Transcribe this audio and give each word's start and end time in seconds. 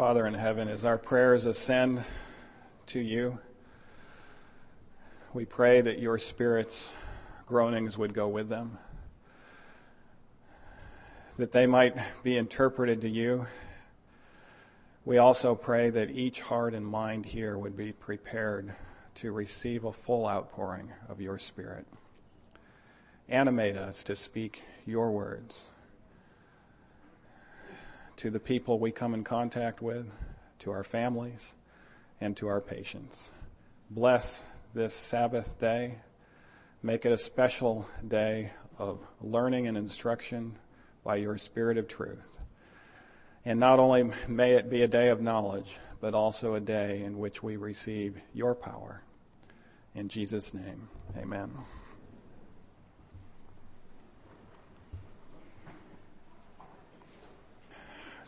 Father 0.00 0.26
in 0.26 0.32
heaven, 0.32 0.66
as 0.66 0.86
our 0.86 0.96
prayers 0.96 1.44
ascend 1.44 2.02
to 2.86 2.98
you, 2.98 3.38
we 5.34 5.44
pray 5.44 5.82
that 5.82 5.98
your 5.98 6.18
Spirit's 6.18 6.88
groanings 7.44 7.98
would 7.98 8.14
go 8.14 8.26
with 8.26 8.48
them, 8.48 8.78
that 11.36 11.52
they 11.52 11.66
might 11.66 11.94
be 12.22 12.38
interpreted 12.38 13.02
to 13.02 13.10
you. 13.10 13.46
We 15.04 15.18
also 15.18 15.54
pray 15.54 15.90
that 15.90 16.10
each 16.10 16.40
heart 16.40 16.72
and 16.72 16.86
mind 16.86 17.26
here 17.26 17.58
would 17.58 17.76
be 17.76 17.92
prepared 17.92 18.74
to 19.16 19.32
receive 19.32 19.84
a 19.84 19.92
full 19.92 20.26
outpouring 20.26 20.90
of 21.10 21.20
your 21.20 21.38
Spirit. 21.38 21.86
Animate 23.28 23.76
us 23.76 24.02
to 24.04 24.16
speak 24.16 24.62
your 24.86 25.10
words 25.10 25.66
to 28.20 28.28
the 28.28 28.38
people 28.38 28.78
we 28.78 28.92
come 28.92 29.14
in 29.14 29.24
contact 29.24 29.80
with, 29.80 30.06
to 30.58 30.70
our 30.70 30.84
families, 30.84 31.54
and 32.20 32.36
to 32.36 32.48
our 32.48 32.60
patients. 32.60 33.30
Bless 33.88 34.42
this 34.74 34.94
Sabbath 34.94 35.58
day. 35.58 35.94
Make 36.82 37.06
it 37.06 37.12
a 37.12 37.16
special 37.16 37.88
day 38.06 38.50
of 38.76 38.98
learning 39.22 39.68
and 39.68 39.78
instruction 39.78 40.58
by 41.02 41.16
your 41.16 41.38
Spirit 41.38 41.78
of 41.78 41.88
truth. 41.88 42.36
And 43.46 43.58
not 43.58 43.78
only 43.78 44.10
may 44.28 44.52
it 44.52 44.68
be 44.68 44.82
a 44.82 44.86
day 44.86 45.08
of 45.08 45.22
knowledge, 45.22 45.78
but 46.02 46.12
also 46.12 46.56
a 46.56 46.60
day 46.60 47.02
in 47.02 47.18
which 47.18 47.42
we 47.42 47.56
receive 47.56 48.20
your 48.34 48.54
power. 48.54 49.02
In 49.94 50.08
Jesus' 50.08 50.52
name, 50.52 50.90
amen. 51.16 51.50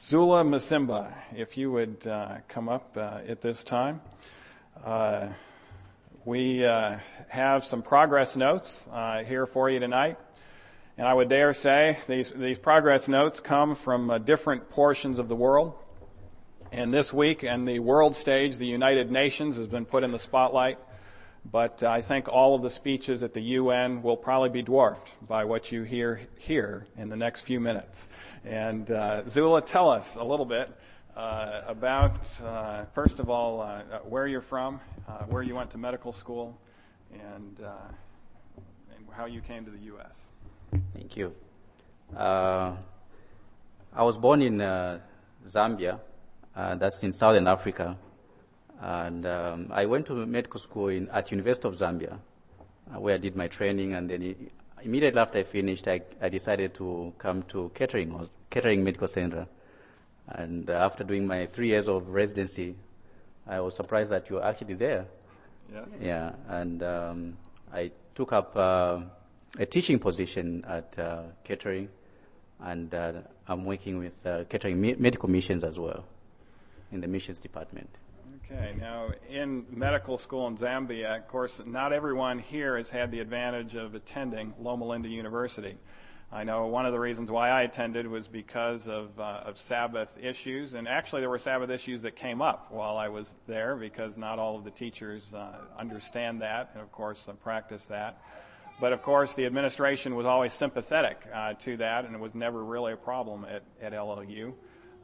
Zula 0.04 0.42
Masimba, 0.42 1.14
if 1.32 1.56
you 1.56 1.70
would 1.70 2.04
uh, 2.08 2.38
come 2.48 2.68
up 2.68 2.96
uh, 2.96 3.20
at 3.28 3.40
this 3.40 3.62
time. 3.62 4.00
Uh, 4.84 5.28
we 6.24 6.64
uh, 6.64 6.96
have 7.28 7.64
some 7.64 7.82
progress 7.82 8.34
notes 8.34 8.88
uh, 8.92 9.22
here 9.22 9.46
for 9.46 9.70
you 9.70 9.78
tonight. 9.78 10.18
And 10.98 11.06
I 11.06 11.14
would 11.14 11.28
dare 11.28 11.52
say 11.52 11.98
these, 12.08 12.32
these 12.32 12.58
progress 12.58 13.06
notes 13.06 13.38
come 13.38 13.76
from 13.76 14.10
uh, 14.10 14.18
different 14.18 14.70
portions 14.70 15.20
of 15.20 15.28
the 15.28 15.36
world. 15.36 15.72
And 16.72 16.92
this 16.92 17.12
week, 17.12 17.44
and 17.44 17.66
the 17.66 17.78
world 17.78 18.16
stage, 18.16 18.56
the 18.56 18.66
United 18.66 19.08
Nations 19.12 19.56
has 19.56 19.68
been 19.68 19.84
put 19.84 20.02
in 20.02 20.10
the 20.10 20.18
spotlight 20.18 20.80
but 21.50 21.82
I 21.82 22.00
think 22.00 22.28
all 22.28 22.54
of 22.54 22.62
the 22.62 22.70
speeches 22.70 23.22
at 23.22 23.34
the 23.34 23.40
UN 23.40 24.02
will 24.02 24.16
probably 24.16 24.48
be 24.48 24.62
dwarfed 24.62 25.10
by 25.26 25.44
what 25.44 25.72
you 25.72 25.82
hear 25.82 26.20
here 26.38 26.86
in 26.96 27.08
the 27.08 27.16
next 27.16 27.42
few 27.42 27.58
minutes. 27.60 28.08
And 28.44 28.90
uh, 28.90 29.28
Zula, 29.28 29.62
tell 29.62 29.90
us 29.90 30.14
a 30.14 30.22
little 30.22 30.46
bit 30.46 30.70
uh, 31.16 31.62
about, 31.66 32.40
uh, 32.42 32.84
first 32.94 33.18
of 33.18 33.28
all, 33.28 33.60
uh, 33.60 33.82
where 34.04 34.26
you're 34.26 34.40
from, 34.40 34.80
uh, 35.08 35.24
where 35.24 35.42
you 35.42 35.54
went 35.54 35.70
to 35.72 35.78
medical 35.78 36.12
school, 36.12 36.58
and, 37.12 37.60
uh, 37.62 37.70
and, 38.96 39.06
how 39.10 39.26
you 39.26 39.42
came 39.42 39.62
to 39.64 39.70
the 39.70 39.84
U.S. 39.92 40.22
Thank 40.94 41.18
you. 41.18 41.34
I 42.16 42.74
was 43.94 44.16
born 44.16 44.40
in 44.40 44.56
Zambia, 45.46 46.00
that's 46.54 47.02
in 47.02 47.12
southern 47.12 47.46
Africa. 47.46 47.98
And 48.82 49.24
um, 49.26 49.68
I 49.70 49.86
went 49.86 50.06
to 50.06 50.26
medical 50.26 50.58
school 50.58 50.88
in, 50.88 51.08
at 51.10 51.30
University 51.30 51.68
of 51.68 51.76
Zambia, 51.76 52.18
uh, 52.92 52.98
where 52.98 53.14
I 53.14 53.18
did 53.18 53.36
my 53.36 53.46
training. 53.46 53.94
And 53.94 54.10
then 54.10 54.50
immediately 54.82 55.20
after 55.20 55.38
I 55.38 55.44
finished, 55.44 55.86
I, 55.86 56.00
I 56.20 56.28
decided 56.28 56.74
to 56.74 57.12
come 57.16 57.44
to 57.44 57.70
Kettering, 57.74 58.28
Kettering 58.50 58.82
Medical 58.82 59.06
Center. 59.06 59.46
And 60.26 60.68
uh, 60.68 60.72
after 60.72 61.04
doing 61.04 61.28
my 61.28 61.46
three 61.46 61.68
years 61.68 61.88
of 61.88 62.08
residency, 62.08 62.74
I 63.46 63.60
was 63.60 63.76
surprised 63.76 64.10
that 64.10 64.28
you 64.28 64.36
were 64.36 64.44
actually 64.44 64.74
there. 64.74 65.06
Yes. 65.72 65.88
Yeah, 66.00 66.32
and 66.48 66.82
um, 66.82 67.36
I 67.72 67.92
took 68.16 68.32
up 68.32 68.56
uh, 68.56 69.00
a 69.58 69.66
teaching 69.66 70.00
position 70.00 70.64
at 70.66 70.98
uh, 70.98 71.22
Kettering, 71.44 71.88
and 72.60 72.92
uh, 72.92 73.12
I'm 73.46 73.64
working 73.64 73.98
with 73.98 74.26
uh, 74.26 74.44
Kettering 74.48 74.80
Medical 74.80 75.28
Missions 75.28 75.62
as 75.62 75.78
well 75.78 76.04
in 76.90 77.00
the 77.00 77.06
missions 77.08 77.38
department. 77.40 77.88
Okay, 78.54 78.74
now 78.78 79.08
in 79.30 79.64
medical 79.70 80.18
school 80.18 80.46
in 80.46 80.58
Zambia, 80.58 81.16
of 81.16 81.28
course, 81.28 81.62
not 81.64 81.92
everyone 81.92 82.38
here 82.38 82.76
has 82.76 82.90
had 82.90 83.10
the 83.10 83.20
advantage 83.20 83.76
of 83.76 83.94
attending 83.94 84.52
Loma 84.60 84.84
Linda 84.84 85.08
University. 85.08 85.78
I 86.30 86.44
know 86.44 86.66
one 86.66 86.84
of 86.84 86.92
the 86.92 86.98
reasons 87.00 87.30
why 87.30 87.48
I 87.48 87.62
attended 87.62 88.06
was 88.06 88.28
because 88.28 88.88
of, 88.88 89.18
uh, 89.18 89.42
of 89.44 89.58
Sabbath 89.58 90.18
issues, 90.20 90.74
and 90.74 90.86
actually 90.86 91.22
there 91.22 91.30
were 91.30 91.38
Sabbath 91.38 91.70
issues 91.70 92.02
that 92.02 92.14
came 92.14 92.42
up 92.42 92.70
while 92.70 92.98
I 92.98 93.08
was 93.08 93.36
there 93.46 93.74
because 93.76 94.18
not 94.18 94.38
all 94.38 94.58
of 94.58 94.64
the 94.64 94.70
teachers 94.70 95.32
uh, 95.32 95.52
understand 95.78 96.42
that, 96.42 96.70
and 96.74 96.82
of 96.82 96.92
course 96.92 97.28
uh, 97.28 97.32
practice 97.32 97.86
that. 97.86 98.20
But 98.80 98.92
of 98.92 99.00
course, 99.00 99.32
the 99.34 99.46
administration 99.46 100.14
was 100.14 100.26
always 100.26 100.52
sympathetic 100.52 101.26
uh, 101.32 101.54
to 101.60 101.78
that, 101.78 102.04
and 102.04 102.14
it 102.14 102.20
was 102.20 102.34
never 102.34 102.62
really 102.62 102.92
a 102.92 102.96
problem 102.96 103.46
at, 103.46 103.62
at 103.80 103.92
LLU 103.92 104.52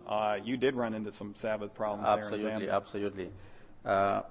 uh, 0.09 0.39
you 0.43 0.57
did 0.57 0.75
run 0.75 0.95
into 0.95 1.13
some 1.13 1.35
Sabbath 1.35 1.75
problems 1.75 2.09
absolutely, 2.09 2.69
Absolutely, 2.71 3.31
uh, 3.85 4.23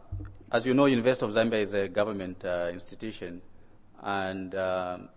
as 0.52 0.66
you 0.66 0.74
know, 0.74 0.86
University 0.86 1.26
of 1.26 1.32
Zambia 1.34 1.62
is 1.62 1.74
a 1.74 1.88
government 1.88 2.44
uh, 2.46 2.70
institution, 2.72 3.42
and 4.02 4.56
um, 4.56 5.10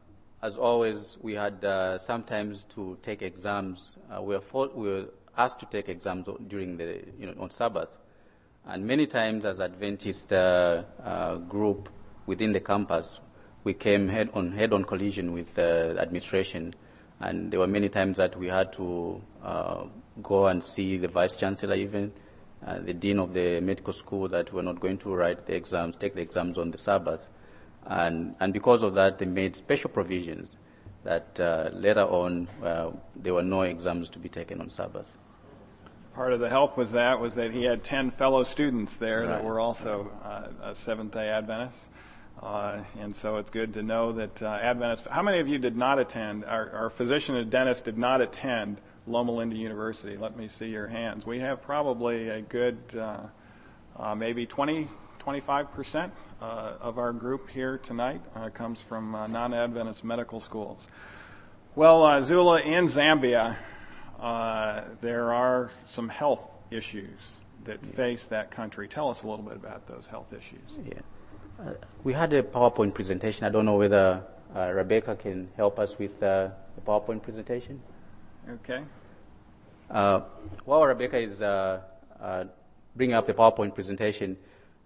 as 0.43 0.57
always, 0.59 1.19
we 1.21 1.35
had 1.35 1.65
uh, 1.65 1.99
sometimes 1.99 2.65
to 2.65 2.99
take 3.03 3.23
exams. 3.23 3.97
Uh, 4.11 4.23
we, 4.23 4.35
were 4.35 4.41
for, 4.41 4.69
we 4.75 4.89
were 4.89 5.05
asked 5.37 5.61
to 5.61 5.67
take 5.67 5.89
exams 5.89 6.29
during 6.49 6.77
the, 6.77 7.03
you 7.19 7.27
know, 7.27 7.35
on 7.39 7.51
Sabbath, 7.51 7.91
and 8.67 8.85
many 8.87 9.07
times 9.07 9.45
as 9.45 9.61
Adventist 9.61 10.33
uh, 10.33 10.83
group 11.49 11.89
within 12.27 12.53
the 12.53 12.61
campus, 12.61 13.21
we 13.65 13.75
came 13.75 14.09
head 14.09 14.31
on 14.33 14.53
head 14.53 14.73
on 14.73 14.85
collision 14.85 15.33
with 15.33 15.55
the 15.55 15.97
administration, 15.99 16.75
and 17.21 17.51
there 17.51 17.61
were 17.61 17.67
many 17.67 17.89
times 17.89 18.17
that 18.17 18.37
we 18.37 18.47
had 18.49 18.73
to 18.73 19.21
go 20.23 20.47
and 20.47 20.65
see 20.65 20.97
the 20.97 21.09
vice 21.09 21.37
chancellor 21.37 21.75
even, 21.75 22.13
uh, 22.67 22.79
the 22.79 22.95
dean 22.95 23.19
of 23.19 23.33
the 23.33 23.61
medical 23.61 23.93
school 23.93 24.29
that 24.29 24.53
we're 24.53 24.63
not 24.63 24.81
going 24.81 24.99
to 24.99 25.15
write 25.15 25.47
the 25.47 25.55
exams, 25.55 25.97
take 25.97 26.15
the 26.15 26.23
exams 26.23 26.59
on 26.59 26.71
the 26.71 26.79
Sabbath. 26.79 27.21
And, 27.87 28.35
and 28.41 28.53
because 28.53 28.83
of 28.83 28.95
that, 28.95 29.19
they 29.19 29.27
made 29.27 29.57
special 29.57 29.91
provisions 29.91 30.57
that 31.03 31.41
uh, 31.41 31.71
later 31.73 32.03
on 32.03 32.47
uh, 32.63 32.91
there 33.17 33.33
were 33.33 33.43
no 33.43 33.63
exams 33.63 34.09
to 34.11 34.19
be 34.19 34.29
taken 34.29 34.61
on 34.61 34.69
Sabbath. 34.69 35.11
Part 36.15 36.33
of 36.33 36.41
the 36.41 36.49
help 36.49 36.77
was 36.77 36.93
that 36.93 37.21
was 37.21 37.37
that 37.37 37.53
he 37.53 37.65
had 37.65 37.83
ten 37.85 38.11
fellow 38.11 38.43
students 38.43 38.97
there 38.97 39.21
right. 39.21 39.29
that 39.29 39.45
were 39.45 39.61
also 39.61 40.11
uh, 40.23 40.75
Seventh 40.75 41.13
Day 41.13 41.29
Adventists, 41.29 41.89
uh, 42.43 42.81
and 42.99 43.15
so 43.15 43.37
it's 43.37 43.49
good 43.49 43.73
to 43.75 43.83
know 43.83 44.13
that 44.13 44.43
uh, 44.43 44.59
Adventists. 44.61 45.07
How 45.09 45.23
many 45.23 45.39
of 45.39 45.49
you 45.49 45.59
did 45.59 45.77
not 45.77 45.99
attend? 45.99 46.45
Our, 46.45 46.69
our 46.71 46.91
physician 46.91 47.37
and 47.37 47.49
dentist 47.49 47.85
did 47.85 47.97
not 47.97 48.21
attend 48.21 48.81
Loma 49.11 49.33
Linda 49.33 49.57
University. 49.57 50.17
Let 50.17 50.37
me 50.37 50.47
see 50.47 50.69
your 50.69 50.87
hands. 50.87 51.27
We 51.27 51.41
have 51.41 51.61
probably 51.61 52.29
a 52.29 52.41
good, 52.41 52.79
uh, 52.97 53.19
uh, 53.99 54.15
maybe 54.15 54.47
20, 54.47 54.89
25% 55.19 56.11
uh, 56.41 56.45
of 56.81 56.99
our 56.99 57.13
group 57.13 57.51
here 57.51 57.79
tonight 57.79 58.21
uh, 58.37 58.49
comes 58.51 58.81
from 58.81 59.15
uh, 59.15 59.27
non 59.27 59.53
Adventist 59.53 60.05
medical 60.05 60.41
schools. 60.41 60.87
Well, 61.75 62.05
uh, 62.05 62.23
Zula, 62.23 62.61
in 62.61 62.87
Zambia, 62.87 63.57
there 65.01 65.33
are 65.33 65.71
some 65.87 66.09
health 66.09 66.57
issues 66.71 67.37
that 67.65 67.81
yeah. 67.83 67.93
face 67.93 68.27
that 68.27 68.51
country. 68.51 68.87
Tell 68.87 69.11
us 69.11 69.25
a 69.25 69.27
little 69.27 69.45
bit 69.45 69.57
about 69.57 69.87
those 69.87 70.07
health 70.07 70.33
issues. 70.33 70.79
Yeah. 70.87 71.73
we 72.05 72.13
had 72.13 72.33
a 72.33 72.43
PowerPoint 72.43 72.95
presentation. 72.95 73.45
I 73.45 73.51
don't 73.51 73.67
know 73.67 73.77
whether 73.77 74.23
Rebecca 74.55 75.17
can 75.17 75.49
help 75.57 75.79
us 75.81 75.99
with 75.99 76.21
the 76.21 76.53
PowerPoint 76.87 77.23
presentation. 77.23 77.81
Okay. 78.49 78.83
Uh, 79.91 80.21
while 80.65 80.85
Rebecca 80.85 81.19
is 81.19 81.43
uh, 81.43 81.81
uh, 82.21 82.45
bringing 82.95 83.15
up 83.15 83.27
the 83.27 83.35
PowerPoint 83.35 83.75
presentation, 83.75 84.37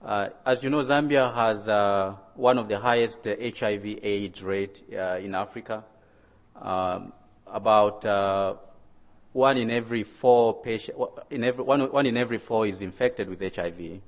uh, 0.02 0.30
as 0.46 0.64
you 0.64 0.70
know, 0.70 0.80
Zambia 0.80 1.34
has 1.34 1.68
uh, 1.68 2.14
one 2.34 2.56
of 2.56 2.68
the 2.68 2.78
highest 2.78 3.22
HIV/AIDS 3.24 4.42
rate 4.42 4.82
uh, 4.92 5.18
in 5.20 5.34
Africa. 5.34 5.84
Um, 6.56 7.12
about 7.46 8.04
one 9.32 9.58
in 9.58 9.70
every 9.70 10.04
four 10.04 10.62
patient, 10.62 10.96
in 11.28 11.44
every, 11.44 11.64
one, 11.64 11.80
one 11.92 12.06
in 12.06 12.16
every 12.16 12.38
four 12.38 12.66
is 12.66 12.80
infected 12.80 13.28
with 13.28 13.40
HIV, 13.54 14.00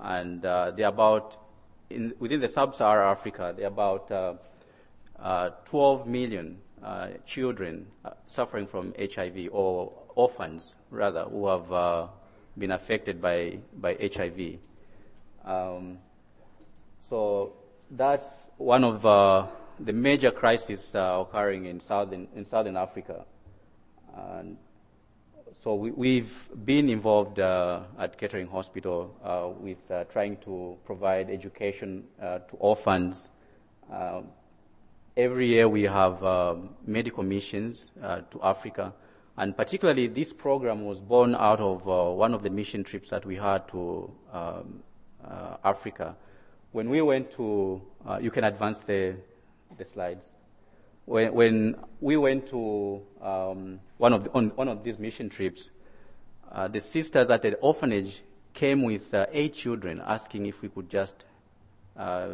and 0.00 0.42
they're 0.42 0.88
about 0.88 1.38
in, 1.88 2.12
within 2.18 2.40
the 2.40 2.48
sub-Saharan 2.48 3.10
Africa, 3.10 3.54
there 3.56 3.66
are 3.66 4.00
about 5.16 5.64
12 5.64 6.06
million 6.06 6.58
children 7.24 7.86
suffering 8.26 8.66
from 8.66 8.92
HIV 8.98 9.48
or 9.50 10.05
orphans, 10.16 10.74
rather, 10.90 11.22
who 11.24 11.46
have 11.46 11.72
uh, 11.72 12.06
been 12.58 12.72
affected 12.72 13.22
by, 13.22 13.58
by 13.78 13.94
HIV. 13.94 14.58
Um, 15.44 15.98
so 17.08 17.52
that's 17.90 18.50
one 18.56 18.82
of 18.82 19.06
uh, 19.06 19.46
the 19.78 19.92
major 19.92 20.32
crises 20.32 20.94
uh, 20.96 21.18
occurring 21.20 21.66
in 21.66 21.78
southern, 21.78 22.26
in 22.34 22.44
southern 22.44 22.76
Africa. 22.76 23.24
And 24.16 24.56
so 25.52 25.74
we, 25.74 26.18
have 26.18 26.66
been 26.66 26.88
involved 26.90 27.40
uh, 27.40 27.80
at 27.98 28.18
Kettering 28.18 28.46
Hospital 28.48 29.14
uh, 29.22 29.48
with 29.58 29.90
uh, 29.90 30.04
trying 30.04 30.36
to 30.38 30.76
provide 30.84 31.30
education 31.30 32.04
uh, 32.20 32.38
to 32.38 32.56
orphans. 32.58 33.28
Uh, 33.92 34.22
every 35.16 35.46
year 35.46 35.68
we 35.68 35.84
have 35.84 36.22
um, 36.24 36.70
medical 36.86 37.22
missions 37.22 37.90
uh, 38.02 38.20
to 38.30 38.42
Africa, 38.42 38.92
and 39.38 39.56
particularly 39.56 40.06
this 40.06 40.32
program 40.32 40.84
was 40.84 41.00
born 41.00 41.34
out 41.34 41.60
of 41.60 41.86
one 41.86 42.34
of 42.34 42.42
the 42.42 42.50
mission 42.50 42.82
trips 42.84 43.10
that 43.10 43.24
we 43.26 43.36
had 43.36 43.68
to 43.68 44.10
um, 44.32 44.82
Africa. 45.64 46.16
When 46.72 46.90
we 46.90 47.02
went 47.02 47.30
to, 47.32 47.80
you 48.20 48.30
can 48.30 48.44
advance 48.44 48.82
the, 48.82 49.16
the 49.76 49.84
slides 49.84 50.30
when, 51.06 51.32
when 51.32 51.76
we 52.00 52.16
went 52.16 52.48
to 52.48 53.00
um, 53.22 53.80
one, 53.96 54.12
of 54.12 54.24
the, 54.24 54.32
on 54.32 54.48
one 54.50 54.68
of 54.68 54.84
these 54.84 54.98
mission 54.98 55.28
trips, 55.28 55.70
uh, 56.52 56.68
the 56.68 56.80
sisters 56.80 57.30
at 57.30 57.42
the 57.42 57.54
orphanage 57.56 58.22
came 58.52 58.82
with 58.82 59.14
uh, 59.14 59.26
eight 59.32 59.54
children 59.54 60.02
asking 60.04 60.46
if 60.46 60.62
we 60.62 60.68
could 60.68 60.90
just 60.90 61.24
uh, 61.96 62.30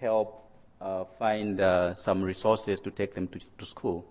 help 0.00 0.48
uh, 0.80 1.04
find 1.18 1.60
uh, 1.60 1.94
some 1.94 2.22
resources 2.22 2.80
to 2.80 2.90
take 2.90 3.14
them 3.14 3.26
to, 3.28 3.40
to, 3.58 3.64
school. 3.64 4.04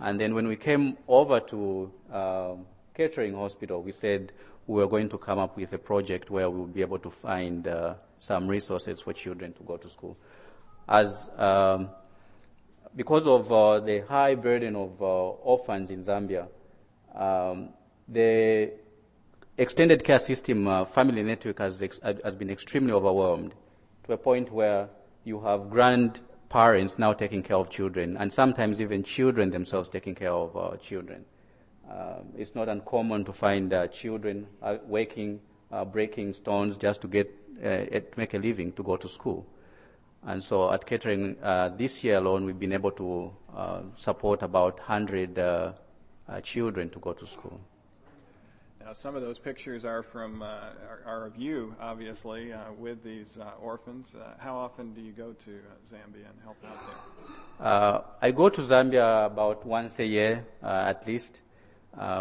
And 0.00 0.20
then 0.20 0.34
when 0.34 0.48
we 0.48 0.56
came 0.56 0.96
over 1.08 1.40
to 1.40 1.92
um, 2.12 2.66
Kettering 2.94 3.34
Hospital, 3.34 3.82
we 3.82 3.92
said 3.92 4.32
we 4.66 4.80
were 4.80 4.88
going 4.88 5.08
to 5.10 5.18
come 5.18 5.38
up 5.38 5.56
with 5.56 5.72
a 5.72 5.78
project 5.78 6.30
where 6.30 6.48
we 6.48 6.60
would 6.60 6.74
be 6.74 6.80
able 6.80 6.98
to 6.98 7.10
find 7.10 7.68
uh, 7.68 7.94
some 8.18 8.48
resources 8.48 9.00
for 9.00 9.12
children 9.12 9.52
to 9.52 9.62
go 9.62 9.76
to 9.76 9.88
school. 9.88 10.16
As 10.88 11.30
um, 11.36 11.90
because 12.96 13.26
of 13.26 13.50
uh, 13.52 13.80
the 13.80 14.00
high 14.00 14.34
burden 14.34 14.76
of 14.76 15.00
uh, 15.00 15.04
orphans 15.04 15.90
in 15.90 16.04
Zambia, 16.04 16.48
um, 17.14 17.70
the 18.08 18.72
extended 19.58 20.02
care 20.04 20.18
system 20.18 20.66
uh, 20.66 20.84
family 20.84 21.22
network 21.22 21.58
has, 21.58 21.82
ex- 21.82 22.00
has 22.02 22.34
been 22.34 22.50
extremely 22.50 22.92
overwhelmed 22.92 23.54
to 24.04 24.12
a 24.12 24.16
point 24.16 24.52
where 24.52 24.88
you 25.24 25.40
have 25.40 25.70
grandparents 26.54 27.00
now 27.00 27.12
taking 27.12 27.42
care 27.42 27.56
of 27.56 27.68
children, 27.68 28.16
and 28.16 28.32
sometimes 28.32 28.80
even 28.80 29.02
children 29.02 29.50
themselves 29.50 29.88
taking 29.88 30.14
care 30.14 30.32
of 30.32 30.56
uh, 30.56 30.76
children. 30.76 31.24
Um, 31.90 32.28
it's 32.38 32.54
not 32.54 32.68
uncommon 32.68 33.24
to 33.24 33.32
find 33.32 33.74
uh, 33.74 33.88
children 33.88 34.46
uh, 34.62 34.76
waking, 34.86 35.40
breaking 35.92 36.32
stones 36.32 36.76
just 36.76 37.00
to 37.00 37.08
get 37.08 37.28
to 37.60 38.02
make 38.16 38.34
a 38.34 38.38
living 38.38 38.72
to 38.72 38.84
go 38.84 38.96
to 38.96 39.08
school. 39.08 39.44
And 40.22 40.42
so 40.42 40.72
at 40.72 40.86
Kettering, 40.86 41.36
uh, 41.42 41.70
this 41.76 42.04
year 42.04 42.18
alone, 42.18 42.44
we've 42.44 42.58
been 42.58 42.72
able 42.72 42.92
to 42.92 43.32
uh, 43.54 43.80
support 43.96 44.42
about 44.42 44.78
100 44.78 45.38
uh, 45.38 45.72
uh, 46.28 46.40
children 46.40 46.88
to 46.90 47.00
go 47.00 47.12
to 47.12 47.26
school. 47.26 47.60
Now, 48.84 48.92
some 48.92 49.16
of 49.16 49.22
those 49.22 49.38
pictures 49.38 49.86
are 49.86 50.02
from 50.02 50.42
uh, 50.42 50.46
are, 50.90 51.00
are, 51.06 51.26
of 51.26 51.38
you, 51.38 51.74
obviously, 51.80 52.52
uh, 52.52 52.70
with 52.78 53.02
these 53.02 53.38
orphans. 53.62 54.14
how 54.36 54.56
often 54.56 54.92
do 54.92 55.00
you 55.00 55.12
go 55.12 55.32
to 55.32 55.50
Zambia 55.90 56.28
and 56.28 56.38
help 56.42 56.58
out 56.66 56.78
there? 57.58 58.02
I 58.20 58.30
go 58.30 58.50
to 58.50 58.60
Zambia 58.60 59.26
about 59.26 59.64
once 59.64 59.98
a 60.00 60.04
year, 60.04 60.44
at 60.62 61.06
least. 61.06 61.40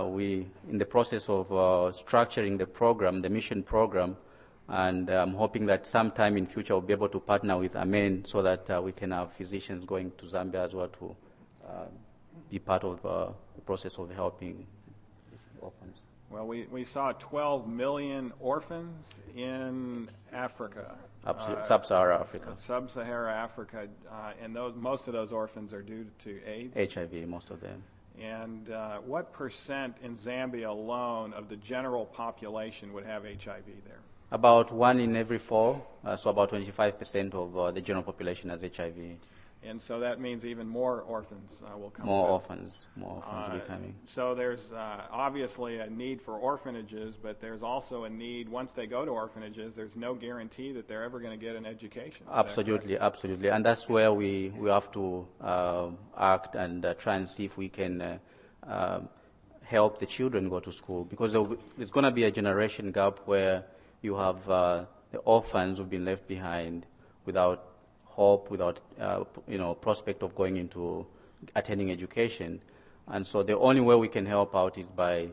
we, 0.06 0.48
in 0.70 0.78
the 0.78 0.86
process 0.86 1.28
of 1.28 1.50
structuring 1.50 2.58
the 2.58 2.66
program, 2.66 3.22
the 3.22 3.30
mission 3.30 3.62
program, 3.62 4.16
and 4.70 5.10
I'm 5.10 5.34
hoping 5.34 5.66
that 5.66 5.86
sometime 5.86 6.38
in 6.38 6.46
future 6.46 6.76
we'll 6.76 6.82
be 6.82 6.94
able 6.94 7.10
to 7.10 7.20
partner 7.20 7.58
with 7.58 7.76
Amen 7.76 8.24
so 8.24 8.42
that 8.42 8.70
uh, 8.70 8.82
we 8.82 8.94
can 8.94 9.12
have 9.12 9.34
physicians 9.34 9.84
going 9.84 10.14
to 10.18 10.26
Zambia 10.26 10.66
as 10.66 10.74
well 10.74 10.88
to 10.88 11.16
uh, 11.68 11.86
be 12.50 12.60
part 12.60 12.86
of 12.86 13.06
uh, 13.06 13.28
the 13.56 13.62
process 13.62 13.98
of 13.98 14.10
helping 14.12 14.66
orphans. 15.60 15.98
Well, 16.34 16.48
we, 16.48 16.66
we 16.72 16.84
saw 16.84 17.12
12 17.12 17.68
million 17.68 18.34
orphans 18.40 19.06
in 19.36 20.10
Africa. 20.32 20.96
Uh, 21.24 21.62
Sub-Saharan 21.62 22.20
Africa. 22.20 22.54
Sub-Saharan 22.56 23.36
Africa, 23.36 23.88
uh, 24.12 24.32
and 24.42 24.56
those, 24.56 24.74
most 24.76 25.08
of 25.08 25.14
those 25.14 25.32
orphans 25.32 25.74
are 25.74 25.84
due 25.84 26.08
to 26.24 26.44
AIDS. 26.44 26.96
HIV, 26.96 27.28
most 27.28 27.52
of 27.52 27.62
them. 27.62 27.84
And 28.20 28.72
uh, 28.72 28.98
what 29.06 29.32
percent 29.32 29.96
in 30.02 30.18
Zambia 30.18 30.70
alone 30.70 31.34
of 31.34 31.50
the 31.50 31.56
general 31.58 32.06
population 32.06 32.94
would 32.94 33.06
have 33.06 33.26
HIV 33.26 33.66
there? 33.86 34.00
About 34.32 34.72
one 34.72 35.00
in 35.00 35.16
every 35.16 35.38
four, 35.38 35.86
uh, 36.04 36.16
so 36.16 36.32
about 36.32 36.50
25% 36.50 37.36
of 37.36 37.56
uh, 37.56 37.70
the 37.70 37.82
general 37.82 38.04
population 38.04 38.50
has 38.50 38.64
HIV. 38.64 38.96
And 39.66 39.82
so 39.82 40.00
that 40.02 40.20
means 40.20 40.46
even 40.46 40.68
more 40.68 41.02
orphans 41.02 41.62
uh, 41.66 41.78
will 41.78 41.90
come. 41.90 42.06
More 42.06 42.28
orphans, 42.28 42.86
more 42.96 43.16
orphans 43.16 43.48
will 43.48 43.56
be 43.56 43.62
uh, 43.62 43.66
coming. 43.66 43.96
So 44.06 44.36
there's 44.36 44.72
uh, 44.72 45.04
obviously 45.10 45.80
a 45.80 45.90
need 45.90 46.22
for 46.22 46.36
orphanages, 46.38 47.16
but 47.16 47.40
there's 47.40 47.64
also 47.64 48.04
a 48.04 48.10
need 48.10 48.50
once 48.50 48.74
they 48.74 48.88
go 48.88 49.06
to 49.06 49.12
orphanages. 49.12 49.74
There's 49.76 49.96
no 49.96 50.14
guarantee 50.14 50.74
that 50.74 50.88
they're 50.88 51.04
ever 51.04 51.20
going 51.20 51.38
to 51.38 51.44
get 51.44 51.56
an 51.56 51.66
education. 51.66 52.26
Absolutely, 52.32 52.98
absolutely, 52.98 53.50
and 53.50 53.66
that's 53.66 53.88
where 53.88 54.12
we 54.12 54.52
we 54.58 54.70
have 54.70 54.92
to 54.92 55.28
uh, 55.42 55.90
act 56.18 56.56
and 56.56 56.96
try 57.00 57.16
and 57.16 57.28
see 57.28 57.46
if 57.46 57.58
we 57.58 57.70
can. 57.70 58.20
help 59.64 59.98
the 59.98 60.06
children 60.06 60.50
go 60.50 60.60
to 60.60 60.72
school 60.72 61.06
because 61.06 61.32
there's 61.78 61.90
going 61.90 62.04
to 62.04 62.12
be 62.12 62.26
a 62.26 62.32
generation 62.40 62.92
gap 62.92 63.20
where 63.26 63.64
you 64.02 64.14
have 64.14 64.48
uh, 64.50 64.84
the 65.12 65.18
orphans 65.20 65.78
who've 65.78 65.90
been 65.90 66.06
left 66.06 66.28
behind 66.28 66.86
without 67.26 67.73
hope, 68.16 68.52
without 68.52 68.80
uh, 69.00 69.24
you 69.48 69.58
know 69.58 69.74
prospect 69.74 70.24
of 70.24 70.36
going 70.36 70.58
into 70.58 71.06
attending 71.56 71.92
education. 71.92 72.62
And 73.08 73.26
so 73.28 73.44
the 73.44 73.58
only 73.58 73.82
way 73.82 73.96
we 73.96 74.08
can 74.08 74.26
help 74.26 74.56
out 74.56 74.78
is 74.78 74.86
by 74.86 75.30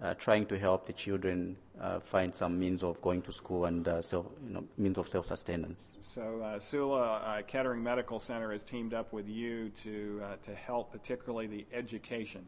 uh, 0.00 0.14
trying 0.14 0.46
to 0.46 0.58
help 0.58 0.86
the 0.86 0.92
children 0.92 1.56
uh, 1.80 1.98
find 1.98 2.32
some 2.34 2.58
means 2.58 2.82
of 2.84 3.00
going 3.02 3.22
to 3.22 3.32
school 3.32 3.64
and 3.64 3.88
uh, 3.88 4.00
self, 4.02 4.26
you 4.46 4.52
know, 4.54 4.64
means 4.76 4.98
of 4.98 5.08
self-sustenance. 5.08 5.92
So 6.00 6.40
uh, 6.40 6.58
Zula 6.60 7.16
uh, 7.16 7.42
Kettering 7.42 7.82
Medical 7.82 8.20
Center 8.20 8.52
has 8.52 8.62
teamed 8.62 8.94
up 8.94 9.12
with 9.12 9.28
you 9.28 9.70
to 9.82 10.22
to 10.42 10.54
help, 10.54 10.92
particularly 10.92 11.46
the 11.46 11.66
education 11.72 12.46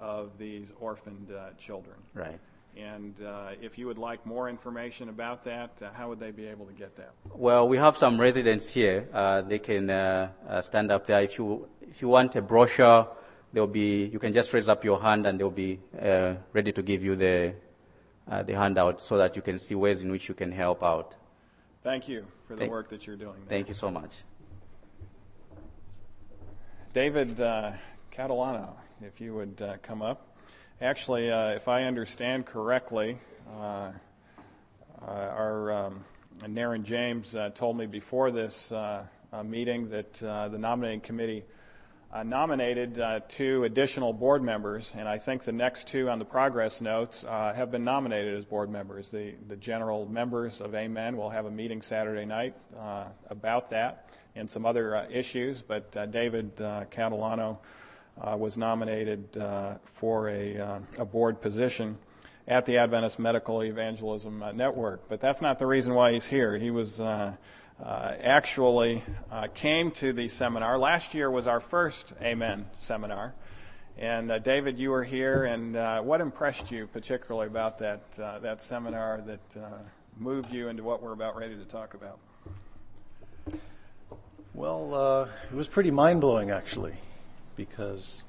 of 0.00 0.38
these 0.38 0.72
orphaned 0.80 1.30
children. 1.58 1.96
Right. 2.14 2.38
And 2.76 3.14
uh, 3.24 3.50
if 3.60 3.76
you 3.76 3.86
would 3.86 3.98
like 3.98 4.24
more 4.24 4.48
information 4.48 5.08
about 5.08 5.42
that, 5.44 5.70
uh, 5.82 5.90
how 5.92 6.08
would 6.08 6.20
they 6.20 6.30
be 6.30 6.46
able 6.46 6.66
to 6.66 6.72
get 6.72 6.94
that? 6.96 7.10
Well, 7.34 7.66
we 7.66 7.76
have 7.76 7.96
some 7.96 8.20
residents 8.20 8.68
here. 8.68 9.08
Uh, 9.12 9.42
they 9.42 9.58
can 9.58 9.90
uh, 9.90 10.30
uh, 10.48 10.62
stand 10.62 10.92
up 10.92 11.06
there. 11.06 11.20
If 11.20 11.38
you 11.38 11.68
if 11.82 12.00
you 12.00 12.08
want 12.08 12.36
a 12.36 12.42
brochure, 12.42 13.08
they'll 13.52 13.66
be. 13.66 14.04
You 14.06 14.20
can 14.20 14.32
just 14.32 14.52
raise 14.52 14.68
up 14.68 14.84
your 14.84 15.00
hand, 15.00 15.26
and 15.26 15.40
they'll 15.40 15.50
be 15.50 15.80
uh, 16.00 16.34
ready 16.52 16.70
to 16.72 16.82
give 16.82 17.02
you 17.02 17.16
the 17.16 17.54
the 18.44 18.52
handout 18.52 19.00
so 19.00 19.16
that 19.16 19.34
you 19.36 19.42
can 19.42 19.58
see 19.58 19.74
ways 19.74 20.02
in 20.02 20.10
which 20.12 20.28
you 20.28 20.34
can 20.34 20.52
help 20.52 20.84
out. 20.84 21.16
Thank 21.82 22.08
you 22.08 22.26
for 22.46 22.54
the 22.54 22.60
thank, 22.60 22.70
work 22.70 22.90
that 22.90 23.06
you're 23.06 23.16
doing. 23.16 23.40
There. 23.40 23.48
Thank 23.48 23.68
you 23.68 23.74
so 23.74 23.90
much, 23.90 24.12
David 26.92 27.36
Catalano. 28.12 28.74
If 29.00 29.20
you 29.20 29.34
would 29.34 29.80
come 29.82 30.02
up. 30.02 30.27
Actually, 30.80 31.28
uh, 31.28 31.48
if 31.48 31.66
I 31.66 31.82
understand 31.84 32.46
correctly, 32.46 33.18
uh, 33.50 33.90
uh 35.02 35.04
our 35.04 35.72
um, 35.72 36.04
Naren 36.42 36.84
James 36.84 37.34
uh, 37.34 37.50
told 37.52 37.76
me 37.76 37.86
before 37.86 38.30
this 38.30 38.70
uh, 38.70 39.02
meeting 39.44 39.90
that 39.90 40.12
the 40.12 40.56
nominating 40.56 41.00
committee 41.00 41.44
nominated 42.24 43.02
two 43.28 43.64
additional 43.64 44.12
board 44.12 44.40
members, 44.40 44.92
and 44.96 45.08
I 45.08 45.18
think 45.18 45.42
the 45.42 45.50
next 45.50 45.88
two 45.88 46.08
on 46.08 46.20
the 46.20 46.24
progress 46.24 46.80
notes 46.80 47.24
have 47.24 47.72
been 47.72 47.82
nominated 47.82 48.36
as 48.36 48.44
board 48.44 48.70
members. 48.70 49.10
The, 49.10 49.34
the 49.48 49.56
general 49.56 50.06
members 50.06 50.60
of 50.60 50.76
Amen 50.76 51.16
will 51.16 51.30
have 51.30 51.46
a 51.46 51.50
meeting 51.50 51.82
Saturday 51.82 52.24
night 52.24 52.54
about 53.28 53.70
that 53.70 54.14
and 54.36 54.48
some 54.48 54.64
other 54.64 55.08
issues, 55.10 55.60
but 55.60 55.90
David 56.12 56.54
Catalano 56.56 57.58
uh, 58.20 58.36
was 58.36 58.56
nominated 58.56 59.36
uh, 59.36 59.74
for 59.84 60.28
a, 60.28 60.58
uh, 60.58 60.78
a, 60.98 61.04
board 61.04 61.40
position 61.40 61.96
at 62.46 62.66
the 62.66 62.78
Adventist 62.78 63.18
Medical 63.18 63.62
Evangelism 63.62 64.42
uh, 64.42 64.52
Network. 64.52 65.08
But 65.08 65.20
that's 65.20 65.40
not 65.40 65.58
the 65.58 65.66
reason 65.66 65.94
why 65.94 66.12
he's 66.12 66.26
here. 66.26 66.56
He 66.56 66.70
was 66.70 67.00
uh, 67.00 67.32
uh, 67.82 68.12
actually 68.22 69.04
came 69.54 69.92
to 69.92 70.12
the 70.12 70.28
seminar. 70.28 70.78
Last 70.78 71.14
year 71.14 71.30
was 71.30 71.46
our 71.46 71.60
first 71.60 72.12
Amen 72.20 72.66
seminar. 72.78 73.34
And 73.98 74.42
David, 74.44 74.78
you 74.78 74.90
were 74.90 75.02
here, 75.02 75.44
and 75.44 75.74
what 76.06 76.20
impressed 76.20 76.70
you 76.70 76.86
particularly 76.86 77.48
about 77.48 77.78
that 77.78 78.12
that 78.42 78.62
seminar 78.62 79.20
that 79.26 79.40
moved 80.16 80.52
you 80.52 80.68
into 80.68 80.84
what 80.84 81.02
we're 81.02 81.12
about 81.12 81.36
ready 81.36 81.56
to 81.56 81.64
talk 81.64 81.94
about? 81.94 82.20
Well, 84.54 85.28
it 85.50 85.56
was 85.56 85.66
pretty 85.66 85.90
mind 85.90 86.20
blowing, 86.20 86.52
actually 86.52 86.94
because 87.58 88.22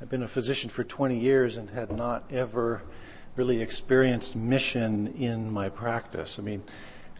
I've 0.00 0.08
been 0.08 0.22
a 0.22 0.28
physician 0.28 0.70
for 0.70 0.84
20 0.84 1.18
years 1.18 1.58
and 1.58 1.68
had 1.68 1.92
not 1.92 2.24
ever 2.32 2.80
really 3.36 3.60
experienced 3.60 4.36
mission 4.36 5.08
in 5.18 5.50
my 5.50 5.68
practice. 5.68 6.38
I 6.38 6.42
mean, 6.42 6.62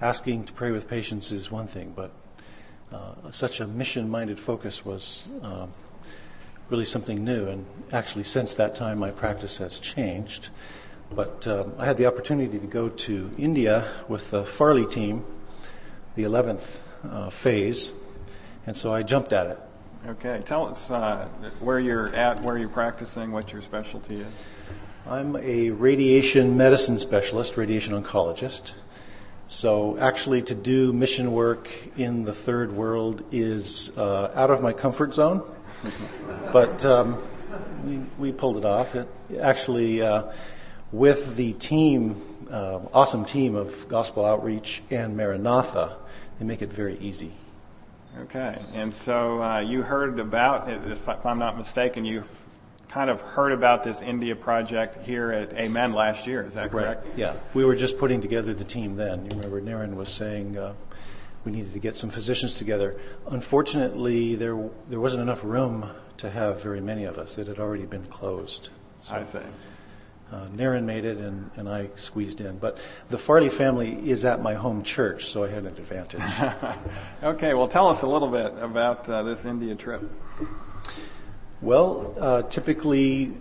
asking 0.01 0.45
to 0.45 0.53
pray 0.53 0.71
with 0.71 0.89
patients 0.89 1.33
is 1.33 1.51
one 1.51 1.67
thing, 1.67 1.93
but 1.95 2.13
uh, 2.93 3.31
such 3.31 3.61
a 3.61 3.67
mission 3.67 4.09
minded 4.09 4.39
focus 4.39 4.85
was 4.85 5.29
uh, 5.43 5.67
really 6.71 6.85
something 6.85 7.25
new. 7.25 7.49
And 7.49 7.67
actually, 7.93 8.25
since 8.25 8.55
that 8.55 8.77
time, 8.77 8.99
my 8.99 9.11
practice 9.11 9.57
has 9.59 9.81
changed. 9.81 10.51
But 11.11 11.47
um, 11.49 11.75
I 11.77 11.87
had 11.87 11.97
the 11.97 12.07
opportunity 12.07 12.59
to 12.59 12.67
go 12.67 12.89
to 12.89 13.31
India 13.37 13.93
with 14.07 14.31
the 14.31 14.45
Farley 14.45 14.87
team, 14.87 15.25
the 16.15 16.23
11th 16.23 16.79
uh, 17.11 17.31
phase, 17.31 17.93
and 18.65 18.77
so 18.77 18.95
I 18.95 19.03
jumped 19.03 19.33
at 19.33 19.49
it. 19.49 19.59
Okay, 20.05 20.43
tell 20.45 20.67
us 20.67 20.91
uh, 20.91 21.29
where 21.61 21.79
you're 21.79 22.09
at, 22.09 22.43
where 22.43 22.59
you're 22.59 22.69
practicing, 22.69 23.31
what 23.31 23.53
your 23.53 23.63
specialty 23.63 24.17
is. 24.17 24.27
I'm 25.07 25.37
a 25.37 25.71
radiation 25.71 26.57
medicine 26.57 26.99
specialist, 26.99 27.57
radiation 27.57 27.95
oncologist. 27.95 28.73
So 29.47 29.97
actually, 29.99 30.43
to 30.43 30.57
do 30.57 30.93
mission 30.93 31.31
work 31.31 31.69
in 31.97 32.25
the 32.25 32.35
third 32.35 32.73
world 32.73 33.23
is 33.31 33.97
uh, 33.97 34.33
out 34.35 34.51
of 34.51 34.61
my 34.61 34.73
comfort 34.73 35.15
zone, 35.15 35.45
but 36.53 36.85
um, 36.85 37.23
we, 37.85 37.99
we 38.19 38.33
pulled 38.33 38.57
it 38.57 38.65
off. 38.65 38.97
It 38.97 39.09
actually, 39.41 40.03
uh, 40.03 40.33
with 40.91 41.37
the 41.37 41.53
team, 41.53 42.21
uh, 42.51 42.81
awesome 42.93 43.25
team 43.25 43.55
of 43.55 43.87
Gospel 43.87 44.27
Outreach 44.27 44.83
and 44.91 45.17
Maranatha, 45.17 45.97
they 46.41 46.45
make 46.45 46.61
it 46.61 46.73
very 46.73 46.99
easy. 46.99 47.35
Okay, 48.21 48.63
and 48.75 48.95
so 48.95 49.43
uh, 49.43 49.61
you 49.61 49.83
heard 49.83 50.19
about, 50.21 50.69
if 50.69 51.09
I'm 51.09 51.39
not 51.39 51.57
mistaken, 51.57 52.05
you 52.05 52.25
kind 52.89 53.09
of 53.09 53.23
heard 53.23 53.53
about 53.53 53.83
this 53.83 54.03
India 54.03 54.37
project 54.37 55.07
here 55.07 55.33
at 55.33 55.55
Amen 55.55 55.95
last 55.95 56.27
year. 56.27 56.45
Is 56.45 56.55
that 56.55 56.71
correct? 56.71 57.07
Right. 57.07 57.19
Yeah, 57.19 57.35
we 57.55 57.65
were 57.65 57.75
just 57.75 57.99
putting 57.99 58.21
together 58.21 58.53
the 58.53 58.65
team 58.65 58.97
then. 58.97 59.25
You 59.25 59.31
remember 59.31 59.63
Naren 59.63 59.95
was 59.95 60.11
saying 60.11 60.59
uh, 60.59 60.75
we 61.47 61.53
needed 61.53 61.73
to 61.73 61.79
get 61.79 61.97
some 61.97 62.11
physicians 62.11 62.59
together. 62.59 63.01
Unfortunately, 63.29 64.35
there 64.35 64.69
there 64.91 65.01
wasn't 65.01 65.23
enough 65.23 65.43
room 65.43 65.89
to 66.19 66.29
have 66.29 66.63
very 66.63 66.83
many 66.83 67.05
of 67.05 67.17
us. 67.17 67.39
It 67.39 67.47
had 67.47 67.59
already 67.59 67.87
been 67.87 68.05
closed. 68.05 68.69
So. 69.03 69.15
I 69.15 69.23
see 69.23 69.39
uh, 70.33 70.47
Naren 70.57 70.85
made 70.85 71.05
it 71.05 71.19
and, 71.19 71.51
and 71.57 71.69
I 71.69 71.91
squeezed 71.97 72.41
in. 72.41 72.57
But 72.59 72.79
the 73.11 73.19
Farley 73.19 73.51
family 73.51 74.11
is 74.11 74.25
at 74.25 74.41
my 74.41 74.55
home 74.55 74.83
church, 74.83 75.27
so 75.27 75.45
I 75.45 75.49
had 75.49 75.65
an 75.65 75.77
advantage. 75.77 76.23
okay, 77.23 77.55
well, 77.55 77.69
tell 77.69 77.89
us 77.89 78.03
a 78.03 78.07
little 78.07 78.29
bit 78.29 78.55
about 78.61 79.09
uh, 79.09 79.23
this 79.23 79.45
India 79.45 79.75
trip. 79.75 80.03
Well, 81.61 82.15
uh, 82.19 82.43
typically 82.43 83.35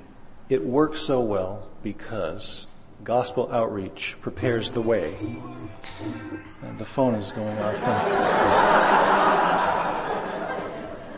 it 0.49 0.63
works 0.63 1.01
so 1.01 1.21
well 1.21 1.69
because 1.81 2.67
gospel 3.03 3.49
outreach 3.51 4.17
prepares 4.21 4.71
the 4.71 4.81
way. 4.81 5.15
And 6.61 6.77
the 6.77 6.85
phone 6.85 7.15
is 7.15 7.31
going 7.31 7.57
off. 7.57 7.75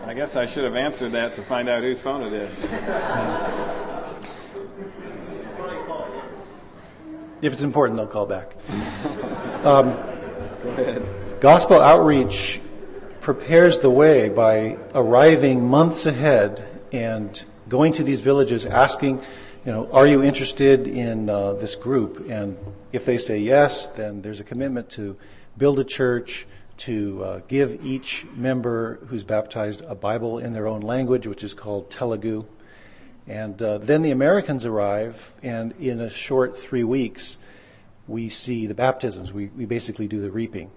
I 0.06 0.13
guess 0.15 0.36
I 0.36 0.46
should 0.46 0.63
have 0.63 0.75
answered 0.75 1.13
that 1.13 1.34
to 1.36 1.42
find 1.42 1.68
out 1.68 1.82
whose 1.82 2.00
phone 2.00 2.22
it 2.22 2.34
is. 2.34 2.63
If 7.44 7.52
it's 7.52 7.62
important, 7.62 7.98
they'll 7.98 8.08
call 8.08 8.26
back. 8.26 8.54
Um, 9.66 9.98
gospel 11.42 11.82
outreach 11.82 12.62
prepares 13.20 13.82
the 13.82 13.90
way 13.90 14.30
by 14.30 14.78
arriving 14.96 15.68
months 15.68 16.06
ahead 16.06 16.66
and 16.94 17.44
going 17.68 17.92
to 17.94 18.04
these 18.06 18.22
villages 18.22 18.66
asking, 18.66 19.20
you 19.66 19.74
know, 19.74 19.92
are 19.92 20.08
you 20.08 20.24
interested 20.24 20.88
in 20.88 21.30
uh, 21.30 21.52
this 21.54 21.76
group? 21.76 22.30
And 22.30 22.58
if 22.94 23.04
they 23.04 23.18
say 23.18 23.40
yes, 23.40 23.88
then 23.88 24.22
there's 24.22 24.40
a 24.40 24.46
commitment 24.46 24.90
to 24.92 25.18
build 25.58 25.80
a 25.80 25.84
church, 25.84 26.48
to 26.78 27.24
uh, 27.26 27.42
give 27.50 27.84
each 27.86 28.26
member 28.38 29.00
who's 29.08 29.26
baptized 29.26 29.82
a 29.82 29.96
Bible 29.96 30.40
in 30.40 30.54
their 30.54 30.68
own 30.70 30.80
language, 30.80 31.28
which 31.28 31.44
is 31.44 31.54
called 31.54 31.92
Telugu. 31.92 32.46
And 33.27 33.62
uh, 33.62 33.77
then 33.77 34.01
the 34.01 34.12
Americans 34.12 34.65
arrive, 34.65 35.34
and 35.42 35.74
in 35.80 36.01
a 36.01 36.10
short 36.10 36.58
three 36.58 36.84
weeks, 36.84 37.38
we 38.08 38.27
see 38.27 38.68
the 38.68 38.74
baptisms. 38.74 39.32
We, 39.32 39.48
we 39.48 39.65
basically 39.65 40.08
do 40.08 40.20
the 40.20 40.32
reaping. 40.32 40.72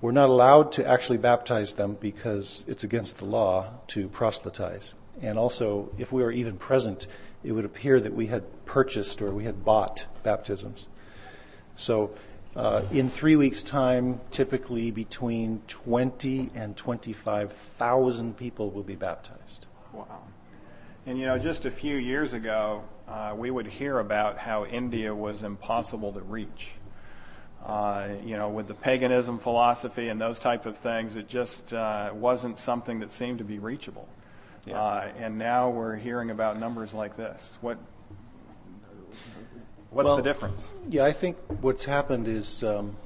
We're 0.00 0.12
not 0.12 0.28
allowed 0.28 0.72
to 0.72 0.86
actually 0.86 1.18
baptize 1.18 1.74
them 1.74 1.96
because 2.00 2.64
it's 2.68 2.84
against 2.84 3.18
the 3.18 3.24
law 3.24 3.72
to 3.88 4.08
proselytize. 4.08 4.92
And 5.22 5.38
also, 5.38 5.90
if 5.98 6.12
we 6.12 6.22
were 6.22 6.30
even 6.30 6.56
present, 6.56 7.06
it 7.42 7.52
would 7.52 7.64
appear 7.64 7.98
that 7.98 8.14
we 8.14 8.26
had 8.26 8.44
purchased 8.66 9.22
or 9.22 9.32
we 9.32 9.44
had 9.44 9.64
bought 9.64 10.06
baptisms. 10.22 10.88
So, 11.74 12.10
uh, 12.54 12.82
in 12.90 13.08
three 13.08 13.36
weeks' 13.36 13.62
time, 13.62 14.20
typically 14.30 14.90
between 14.90 15.62
20 15.68 16.50
and 16.54 16.76
25,000 16.76 18.36
people 18.36 18.70
will 18.70 18.82
be 18.82 18.96
baptized. 18.96 19.66
Wow. 19.92 20.20
And 21.08 21.18
you 21.18 21.24
know, 21.24 21.38
just 21.38 21.64
a 21.64 21.70
few 21.70 21.96
years 21.96 22.34
ago, 22.34 22.84
uh, 23.08 23.32
we 23.34 23.50
would 23.50 23.66
hear 23.66 23.98
about 23.98 24.36
how 24.36 24.66
India 24.66 25.14
was 25.14 25.42
impossible 25.42 26.12
to 26.12 26.20
reach. 26.20 26.72
Uh, 27.64 28.08
you 28.22 28.36
know, 28.36 28.50
with 28.50 28.68
the 28.68 28.74
paganism 28.74 29.38
philosophy 29.38 30.10
and 30.10 30.20
those 30.20 30.38
type 30.38 30.66
of 30.66 30.76
things, 30.76 31.16
it 31.16 31.26
just 31.26 31.72
uh, 31.72 32.10
wasn't 32.12 32.58
something 32.58 33.00
that 33.00 33.10
seemed 33.10 33.38
to 33.38 33.44
be 33.44 33.58
reachable. 33.58 34.06
Yeah. 34.66 34.78
Uh, 34.78 35.10
and 35.16 35.38
now 35.38 35.70
we're 35.70 35.96
hearing 35.96 36.28
about 36.30 36.58
numbers 36.58 36.92
like 36.92 37.16
this. 37.16 37.56
What 37.62 37.78
What's 39.88 40.08
well, 40.08 40.16
the 40.16 40.22
difference? 40.22 40.72
Yeah, 40.90 41.06
I 41.06 41.14
think 41.14 41.38
what's 41.62 41.86
happened 41.86 42.28
is 42.28 42.62
um, 42.62 42.96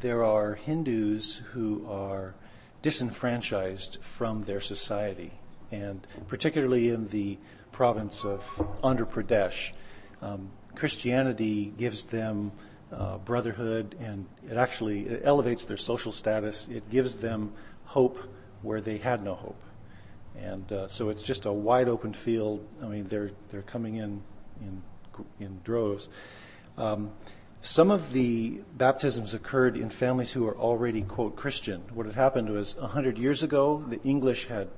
there 0.00 0.22
are 0.24 0.54
Hindus 0.54 1.38
who 1.54 1.84
are 1.88 2.36
disenfranchised 2.82 3.98
from 4.00 4.44
their 4.44 4.60
society 4.60 5.32
and 5.70 6.06
particularly 6.28 6.90
in 6.90 7.08
the 7.08 7.38
province 7.72 8.24
of 8.24 8.44
Andhra 8.82 9.06
Pradesh, 9.06 9.72
um, 10.22 10.50
Christianity 10.74 11.72
gives 11.76 12.04
them 12.04 12.52
uh, 12.92 13.18
brotherhood, 13.18 13.94
and 14.00 14.26
it 14.50 14.56
actually 14.56 15.06
it 15.06 15.22
elevates 15.24 15.64
their 15.64 15.76
social 15.76 16.12
status. 16.12 16.66
It 16.70 16.88
gives 16.90 17.16
them 17.16 17.52
hope 17.84 18.18
where 18.62 18.80
they 18.80 18.98
had 18.98 19.22
no 19.22 19.34
hope, 19.34 19.60
and 20.36 20.70
uh, 20.72 20.88
so 20.88 21.08
it's 21.08 21.22
just 21.22 21.46
a 21.46 21.52
wide 21.52 21.88
open 21.88 22.12
field. 22.12 22.66
I 22.82 22.86
mean, 22.86 23.04
they're 23.04 23.30
they're 23.50 23.62
coming 23.62 23.96
in 23.96 24.22
in 24.60 24.82
in 25.38 25.60
droves. 25.64 26.08
Um, 26.76 27.12
some 27.62 27.90
of 27.90 28.12
the 28.12 28.62
baptisms 28.76 29.34
occurred 29.34 29.76
in 29.76 29.90
families 29.90 30.32
who 30.32 30.44
were 30.44 30.56
already 30.56 31.02
quote 31.02 31.36
Christian. 31.36 31.82
What 31.92 32.06
had 32.06 32.14
happened 32.14 32.48
was 32.48 32.74
a 32.80 32.86
hundred 32.86 33.18
years 33.18 33.42
ago, 33.42 33.84
the 33.86 34.02
English 34.02 34.46
had 34.46 34.68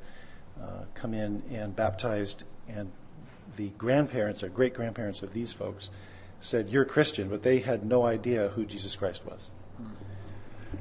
uh, 0.62 0.85
come 0.95 1.14
in 1.14 1.42
and 1.50 1.75
baptized, 1.75 2.45
and 2.69 2.90
the 3.57 3.69
grandparents 3.71 4.42
or 4.42 4.49
great 4.49 4.75
grandparents 4.75 5.23
of 5.23 5.33
these 5.33 5.52
folks 5.52 5.90
said, 6.40 6.69
You're 6.69 6.85
Christian, 6.85 7.28
but 7.28 7.42
they 7.42 7.61
had 7.61 7.85
no 7.85 8.07
idea 8.07 8.49
who 8.49 8.64
Jesus 8.64 8.97
Christ 8.97 9.25
was. 9.26 9.50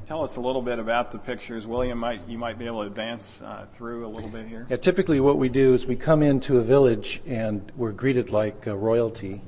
Tell 0.07 0.23
us 0.23 0.35
a 0.35 0.41
little 0.41 0.61
bit 0.61 0.79
about 0.79 1.11
the 1.11 1.17
pictures. 1.17 1.67
William, 1.67 1.97
might, 1.97 2.27
you 2.27 2.37
might 2.37 2.57
be 2.57 2.65
able 2.65 2.81
to 2.81 2.87
advance 2.87 3.41
uh, 3.41 3.65
through 3.71 4.05
a 4.05 4.09
little 4.09 4.29
bit 4.29 4.47
here. 4.47 4.65
Yeah, 4.69 4.77
typically 4.77 5.19
what 5.19 5.37
we 5.37 5.49
do 5.49 5.73
is 5.73 5.85
we 5.85 5.95
come 5.95 6.21
into 6.23 6.57
a 6.57 6.61
village 6.61 7.21
and 7.27 7.71
we're 7.75 7.91
greeted 7.91 8.29
like 8.29 8.67
uh, 8.67 8.75
royalty. 8.75 9.41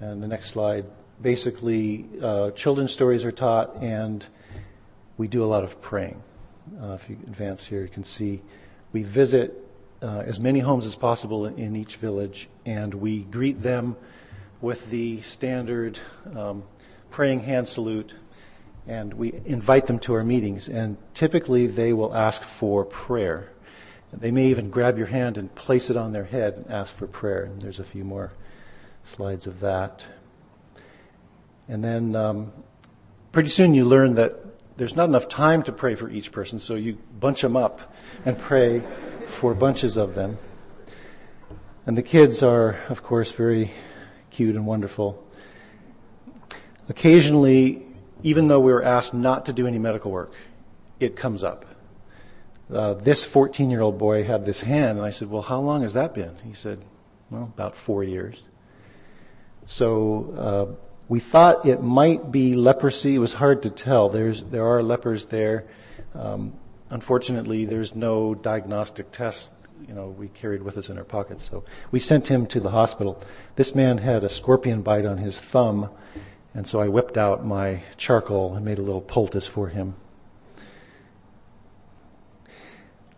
And 0.00 0.22
the 0.22 0.28
next 0.28 0.50
slide, 0.50 0.84
basically, 1.20 2.06
uh, 2.22 2.50
children's 2.50 2.92
stories 2.92 3.24
are 3.24 3.32
taught, 3.32 3.82
and 3.82 4.24
we 5.16 5.26
do 5.26 5.42
a 5.42 5.46
lot 5.46 5.64
of 5.64 5.80
praying. 5.80 6.22
Uh, 6.80 6.92
if 6.92 7.08
you 7.08 7.16
advance 7.26 7.66
here, 7.66 7.82
you 7.82 7.88
can 7.88 8.04
see 8.04 8.42
we 8.96 9.02
visit 9.02 9.52
uh, 10.00 10.22
as 10.24 10.40
many 10.40 10.58
homes 10.58 10.86
as 10.86 10.94
possible 10.94 11.44
in 11.44 11.76
each 11.76 11.96
village, 11.96 12.48
and 12.64 12.94
we 12.94 13.24
greet 13.24 13.60
them 13.60 13.94
with 14.62 14.88
the 14.88 15.20
standard 15.20 15.98
um, 16.34 16.62
praying 17.10 17.40
hand 17.40 17.68
salute, 17.68 18.14
and 18.86 19.12
we 19.12 19.38
invite 19.44 19.84
them 19.84 19.98
to 19.98 20.14
our 20.14 20.24
meetings. 20.24 20.70
And 20.70 20.96
typically, 21.12 21.66
they 21.66 21.92
will 21.92 22.14
ask 22.16 22.42
for 22.42 22.86
prayer. 22.86 23.50
They 24.14 24.30
may 24.30 24.46
even 24.46 24.70
grab 24.70 24.96
your 24.96 25.08
hand 25.08 25.36
and 25.36 25.54
place 25.54 25.90
it 25.90 25.98
on 25.98 26.14
their 26.14 26.24
head 26.24 26.54
and 26.54 26.70
ask 26.70 26.96
for 26.96 27.06
prayer. 27.06 27.42
And 27.42 27.60
there's 27.60 27.80
a 27.80 27.84
few 27.84 28.02
more 28.02 28.32
slides 29.04 29.46
of 29.46 29.60
that. 29.60 30.06
And 31.68 31.84
then 31.84 32.16
um, 32.16 32.50
pretty 33.30 33.50
soon 33.50 33.74
you 33.74 33.84
learn 33.84 34.14
that 34.14 34.40
there's 34.78 34.96
not 34.96 35.10
enough 35.10 35.28
time 35.28 35.62
to 35.64 35.72
pray 35.72 35.96
for 35.96 36.08
each 36.08 36.32
person, 36.32 36.58
so 36.58 36.76
you 36.76 36.96
bunch 37.18 37.42
them 37.42 37.56
up 37.56 37.94
and 38.24 38.38
pray 38.38 38.82
for 39.28 39.54
bunches 39.54 39.96
of 39.96 40.14
them. 40.14 40.38
And 41.86 41.96
the 41.96 42.02
kids 42.02 42.42
are, 42.42 42.78
of 42.88 43.02
course, 43.02 43.30
very 43.30 43.70
cute 44.30 44.56
and 44.56 44.66
wonderful. 44.66 45.22
Occasionally, 46.88 47.86
even 48.22 48.48
though 48.48 48.60
we 48.60 48.72
were 48.72 48.82
asked 48.82 49.14
not 49.14 49.46
to 49.46 49.52
do 49.52 49.66
any 49.66 49.78
medical 49.78 50.10
work, 50.10 50.32
it 51.00 51.16
comes 51.16 51.42
up. 51.42 51.64
Uh, 52.72 52.94
this 52.94 53.24
14 53.24 53.70
year 53.70 53.80
old 53.80 53.98
boy 53.98 54.24
had 54.24 54.44
this 54.44 54.60
hand, 54.60 54.98
and 54.98 55.06
I 55.06 55.10
said, 55.10 55.30
Well, 55.30 55.42
how 55.42 55.60
long 55.60 55.82
has 55.82 55.94
that 55.94 56.14
been? 56.14 56.34
He 56.44 56.52
said, 56.52 56.80
Well, 57.30 57.44
about 57.44 57.76
four 57.76 58.02
years. 58.02 58.42
So, 59.66 60.76
uh, 60.78 60.86
we 61.08 61.20
thought 61.20 61.66
it 61.66 61.82
might 61.82 62.32
be 62.32 62.56
leprosy. 62.56 63.14
It 63.14 63.18
was 63.18 63.32
hard 63.32 63.62
to 63.62 63.70
tell. 63.70 64.08
There's, 64.08 64.42
there 64.42 64.66
are 64.66 64.82
lepers 64.82 65.26
there. 65.26 65.66
Um, 66.14 66.54
unfortunately, 66.90 67.64
there's 67.64 67.94
no 67.94 68.34
diagnostic 68.34 69.10
test 69.12 69.50
you 69.86 69.94
know, 69.94 70.08
we 70.08 70.28
carried 70.28 70.62
with 70.62 70.78
us 70.78 70.88
in 70.88 70.98
our 70.98 71.04
pockets. 71.04 71.44
So 71.48 71.64
we 71.90 72.00
sent 72.00 72.28
him 72.28 72.46
to 72.46 72.60
the 72.60 72.70
hospital. 72.70 73.22
This 73.56 73.74
man 73.74 73.98
had 73.98 74.24
a 74.24 74.28
scorpion 74.28 74.82
bite 74.82 75.04
on 75.04 75.18
his 75.18 75.38
thumb, 75.38 75.90
and 76.54 76.66
so 76.66 76.80
I 76.80 76.88
whipped 76.88 77.18
out 77.18 77.44
my 77.44 77.82
charcoal 77.96 78.54
and 78.54 78.64
made 78.64 78.78
a 78.78 78.82
little 78.82 79.00
poultice 79.00 79.46
for 79.46 79.68
him. 79.68 79.94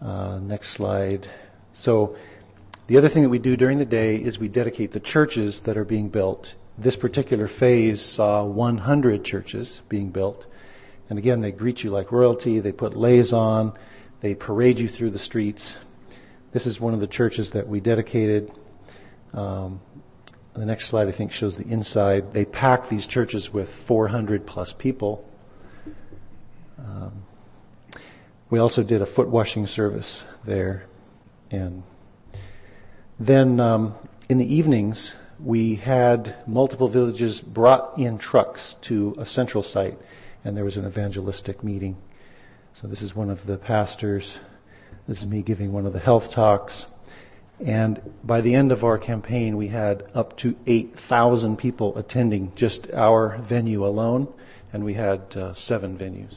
Uh, 0.03 0.39
next 0.39 0.71
slide. 0.71 1.29
So 1.73 2.17
the 2.87 2.99
other 2.99 3.09
thing 3.09 3.23
that 3.23 3.29
we 3.29 3.39
do 3.39 3.57
during 3.57 3.79
the 3.79 3.85
day 3.85 4.17
is 4.17 4.39
we 4.39 4.49
dedicate 4.49 4.93
the 4.93 5.01
churches 5.01 5.61
that 5.61 5.77
are 5.77 5.85
being 5.85 6.09
built. 6.09 6.55
This 6.77 6.97
particular 6.97 7.49
phase 7.49 8.01
saw 8.01 8.45
100 8.45 9.25
churches 9.25 9.81
being 9.89 10.11
built. 10.11 10.47
And 11.11 11.19
again, 11.19 11.41
they 11.41 11.53
greet 11.53 11.83
you 11.83 11.91
like 11.91 12.13
royalty. 12.13 12.61
They 12.61 12.73
put 12.73 12.97
leis 12.97 13.33
on. 13.33 13.73
They 14.21 14.35
parade 14.35 14.79
you 14.79 14.89
through 14.89 15.11
the 15.11 15.19
streets. 15.19 15.77
This 16.53 16.67
is 16.67 16.81
one 16.81 16.95
of 16.95 17.01
the 17.01 17.07
churches 17.07 17.53
that 17.53 17.69
we 17.69 17.81
dedicated. 17.81 18.51
Um, 19.33 19.81
the 20.55 20.67
next 20.67 20.87
slide, 20.87 21.09
I 21.09 21.13
think, 21.13 21.31
shows 21.31 21.57
the 21.57 21.69
inside. 21.69 22.35
They 22.35 22.45
pack 22.45 22.89
these 22.89 23.07
churches 23.07 23.53
with 23.53 23.73
400 23.73 24.47
plus 24.47 24.73
people. 24.73 25.29
Um, 26.79 27.23
we 28.51 28.59
also 28.59 28.83
did 28.83 29.03
a 29.03 29.07
foot 29.07 29.29
washing 29.29 29.67
service 29.67 30.25
there. 30.45 30.87
And 31.51 31.83
then 33.21 33.61
um, 33.61 33.95
in 34.29 34.39
the 34.39 34.55
evenings, 34.55 35.15
we 35.39 35.77
had 35.77 36.35
multiple 36.47 36.89
villages 36.89 37.41
brought 37.41 37.99
in 37.99 38.19
trucks 38.19 38.75
to 38.83 39.15
a 39.19 39.27
central 39.27 39.63
site, 39.63 39.99
and 40.45 40.57
there 40.57 40.65
was 40.65 40.77
an 40.77 40.87
evangelistic 40.87 41.63
meeting. 41.63 41.97
So 42.73 42.87
this 42.87 43.03
is 43.03 43.15
one 43.15 43.31
of 43.31 43.47
the 43.47 43.59
pastors. 43.59 44.39
This 45.07 45.19
is 45.19 45.27
me 45.27 45.43
giving 45.43 45.73
one 45.73 45.87
of 45.87 45.93
the 45.93 45.99
health 45.99 46.31
talks. 46.31 46.87
And 47.65 48.01
by 48.23 48.41
the 48.41 48.55
end 48.55 48.71
of 48.71 48.85
our 48.85 48.99
campaign, 48.99 49.57
we 49.57 49.69
had 49.69 50.05
up 50.15 50.37
to 50.39 50.57
8,000 50.67 51.57
people 51.57 51.97
attending 51.99 52.55
just 52.55 52.91
our 52.93 53.39
venue 53.39 53.85
alone, 53.85 54.33
and 54.73 54.85
we 54.85 54.95
had 54.95 55.37
uh, 55.37 55.55
seven 55.55 55.99
venues. 55.99 56.35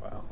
Wow. 0.00 0.24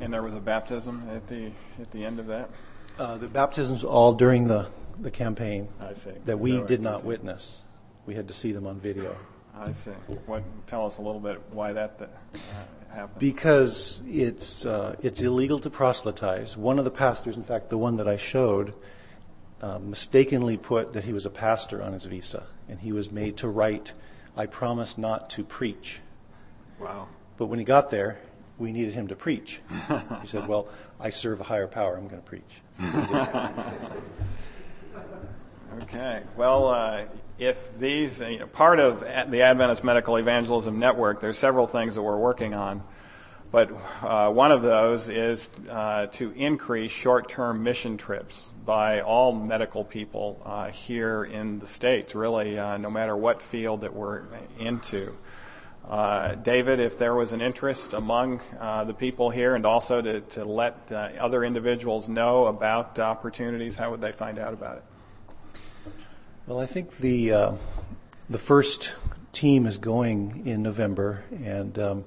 And 0.00 0.12
there 0.12 0.22
was 0.22 0.34
a 0.34 0.40
baptism 0.40 1.08
at 1.12 1.28
the 1.28 1.52
at 1.80 1.90
the 1.92 2.04
end 2.04 2.18
of 2.18 2.26
that. 2.26 2.50
Uh, 2.98 3.16
the 3.16 3.28
baptisms 3.28 3.84
all 3.84 4.12
during 4.12 4.48
the 4.48 4.66
the 5.00 5.10
campaign. 5.10 5.68
I 5.80 5.92
see. 5.92 6.10
That 6.24 6.40
we 6.40 6.60
did 6.62 6.80
not 6.80 7.04
witness. 7.04 7.62
We 8.06 8.14
had 8.14 8.26
to 8.28 8.34
see 8.34 8.50
them 8.50 8.66
on 8.66 8.80
video. 8.80 9.16
I 9.60 9.72
see. 9.72 9.90
What? 10.26 10.42
Tell 10.66 10.86
us 10.86 10.98
a 10.98 11.02
little 11.02 11.20
bit 11.20 11.40
why 11.50 11.72
that 11.72 12.00
uh, 12.00 12.38
happened. 12.92 13.18
Because 13.18 14.02
it's 14.06 14.64
uh, 14.64 14.96
it's 15.02 15.20
illegal 15.20 15.58
to 15.60 15.70
proselytize. 15.70 16.56
One 16.56 16.78
of 16.78 16.84
the 16.84 16.90
pastors, 16.90 17.36
in 17.36 17.44
fact, 17.44 17.70
the 17.70 17.78
one 17.78 17.96
that 17.96 18.08
I 18.08 18.16
showed, 18.16 18.74
uh, 19.60 19.78
mistakenly 19.78 20.56
put 20.56 20.92
that 20.92 21.04
he 21.04 21.12
was 21.12 21.26
a 21.26 21.30
pastor 21.30 21.82
on 21.82 21.92
his 21.92 22.04
visa, 22.04 22.44
and 22.68 22.78
he 22.78 22.92
was 22.92 23.10
made 23.10 23.38
to 23.38 23.48
write, 23.48 23.92
"I 24.36 24.46
promise 24.46 24.96
not 24.96 25.30
to 25.30 25.44
preach." 25.44 26.00
wow. 26.78 27.08
But 27.36 27.46
when 27.46 27.58
he 27.58 27.64
got 27.64 27.90
there, 27.90 28.18
we 28.58 28.72
needed 28.72 28.94
him 28.94 29.08
to 29.08 29.16
preach. 29.16 29.60
he 30.22 30.26
said, 30.26 30.48
"Well, 30.48 30.68
I 31.00 31.10
serve 31.10 31.40
a 31.40 31.44
higher 31.44 31.68
power. 31.68 31.96
I'm 31.96 32.08
going 32.08 32.22
to 32.22 32.28
preach." 32.28 32.42
Okay. 35.82 36.22
Well, 36.36 36.68
uh, 36.68 37.04
if 37.38 37.78
these, 37.78 38.20
you 38.20 38.38
know, 38.38 38.46
part 38.46 38.80
of 38.80 39.00
the 39.00 39.42
Adventist 39.42 39.84
Medical 39.84 40.16
Evangelism 40.16 40.78
Network, 40.78 41.20
there's 41.20 41.38
several 41.38 41.66
things 41.66 41.94
that 41.94 42.02
we're 42.02 42.18
working 42.18 42.54
on. 42.54 42.82
But 43.50 43.70
uh, 44.02 44.30
one 44.30 44.52
of 44.52 44.60
those 44.60 45.08
is 45.08 45.48
uh, 45.70 46.06
to 46.06 46.32
increase 46.32 46.90
short-term 46.90 47.62
mission 47.62 47.96
trips 47.96 48.50
by 48.66 49.00
all 49.00 49.32
medical 49.32 49.84
people 49.84 50.42
uh, 50.44 50.68
here 50.68 51.24
in 51.24 51.58
the 51.58 51.66
states. 51.66 52.14
Really, 52.14 52.58
uh, 52.58 52.76
no 52.76 52.90
matter 52.90 53.16
what 53.16 53.40
field 53.40 53.80
that 53.82 53.94
we're 53.94 54.24
into. 54.58 55.16
Uh, 55.88 56.34
David, 56.34 56.78
if 56.78 56.98
there 56.98 57.14
was 57.14 57.32
an 57.32 57.40
interest 57.40 57.94
among 57.94 58.42
uh, 58.60 58.84
the 58.84 58.92
people 58.92 59.30
here, 59.30 59.54
and 59.54 59.64
also 59.64 60.02
to, 60.02 60.20
to 60.20 60.44
let 60.44 60.92
other 60.92 61.42
individuals 61.44 62.06
know 62.06 62.48
about 62.48 62.98
opportunities, 62.98 63.76
how 63.76 63.90
would 63.90 64.02
they 64.02 64.12
find 64.12 64.38
out 64.38 64.52
about 64.52 64.76
it? 64.76 64.84
Well, 66.48 66.60
I 66.60 66.64
think 66.64 66.96
the 66.96 67.32
uh, 67.32 67.52
the 68.30 68.38
first 68.38 68.94
team 69.34 69.66
is 69.66 69.76
going 69.76 70.46
in 70.46 70.62
November, 70.62 71.22
and 71.44 71.78
um, 71.78 72.06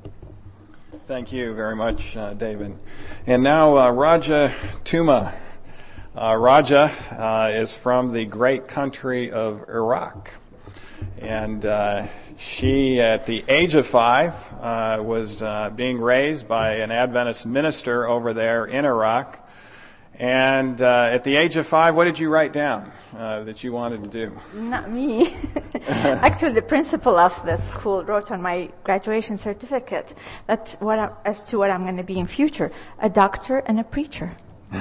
Thank 1.07 1.33
you 1.33 1.53
very 1.55 1.77
much, 1.77 2.17
uh, 2.17 2.33
David. 2.33 2.77
And 3.27 3.43
now, 3.43 3.77
uh, 3.77 3.91
Raja 3.91 4.55
Tuma. 4.85 5.35
Uh, 6.17 6.37
Raja 6.37 6.93
uh, 7.11 7.51
is 7.53 7.77
from 7.77 8.13
the 8.13 8.25
great 8.25 8.69
country 8.69 9.33
of 9.33 9.69
Iraq. 9.69 10.31
And 11.19 11.67
uh, 11.67 12.07
she, 12.39 13.01
at 13.01 13.27
the 13.27 13.45
age 13.49 13.75
of 13.75 13.85
five, 13.85 14.33
uh, 14.61 15.03
was 15.03 15.43
uh, 15.43 15.71
being 15.75 16.01
raised 16.01 16.47
by 16.47 16.75
an 16.75 16.93
Adventist 16.93 17.47
minister 17.47 18.07
over 18.07 18.33
there 18.33 18.65
in 18.65 18.85
Iraq. 18.85 19.41
And 20.17 20.81
uh, 20.81 21.09
at 21.11 21.25
the 21.25 21.35
age 21.35 21.57
of 21.57 21.67
five, 21.67 21.97
what 21.97 22.05
did 22.05 22.21
you 22.21 22.29
write 22.29 22.53
down 22.53 22.93
uh, 23.17 23.43
that 23.43 23.65
you 23.65 23.73
wanted 23.73 24.05
to 24.05 24.09
do? 24.09 24.37
Not 24.55 24.93
me. 24.93 25.35
Actually, 25.89 26.53
the 26.53 26.63
principal 26.63 27.19
of 27.19 27.35
the 27.45 27.57
school 27.57 28.05
wrote 28.05 28.31
on 28.31 28.41
my 28.41 28.71
graduation 28.85 29.37
certificate 29.37 30.15
that 30.47 30.77
what 30.79 31.01
I, 31.01 31.11
as 31.25 31.43
to 31.47 31.59
what 31.59 31.73
I'm 31.73 31.83
going 31.83 31.97
to 31.97 32.05
be 32.05 32.21
in 32.21 32.29
future, 32.29 32.71
a 33.01 33.09
doctor 33.09 33.59
and 33.67 33.81
a 33.81 33.85
preacher. 33.85 34.37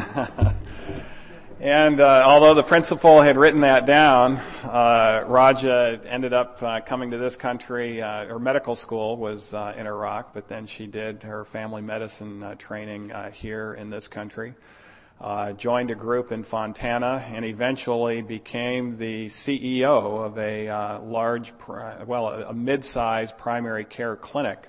And 1.64 2.02
uh, 2.02 2.24
although 2.26 2.56
the 2.56 2.62
principal 2.62 3.22
had 3.22 3.38
written 3.38 3.62
that 3.62 3.86
down, 3.86 4.36
uh, 4.66 5.24
Raja 5.26 5.98
ended 6.06 6.34
up 6.34 6.62
uh, 6.62 6.82
coming 6.82 7.12
to 7.12 7.18
this 7.18 7.38
country. 7.38 8.02
Uh, 8.02 8.26
her 8.26 8.38
medical 8.38 8.76
school 8.76 9.16
was 9.16 9.54
uh, 9.54 9.74
in 9.78 9.88
Iraq, 9.88 10.34
but 10.34 10.50
then 10.50 10.68
she 10.68 10.88
did 10.88 11.24
her 11.24 11.46
family 11.46 11.82
medicine 11.82 12.44
uh, 12.44 12.56
training 12.56 13.14
here 13.32 13.76
in 13.76 13.90
this 13.90 14.10
country. 14.10 14.56
Uh, 15.22 15.54
joined 15.54 15.90
a 15.90 15.96
group 15.96 16.34
in 16.34 16.44
Fontana 16.44 17.26
and 17.34 17.46
eventually 17.46 18.22
became 18.22 18.98
the 18.98 19.28
CEO 19.28 20.22
of 20.22 20.38
a 20.38 21.00
large, 21.02 21.54
well, 22.06 22.28
a, 22.28 22.54
mid-sized 22.54 23.38
primary 23.38 23.86
care 23.86 24.18
clinic 24.18 24.68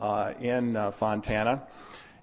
uh, 0.00 0.32
in 0.40 0.90
Fontana 0.90 1.62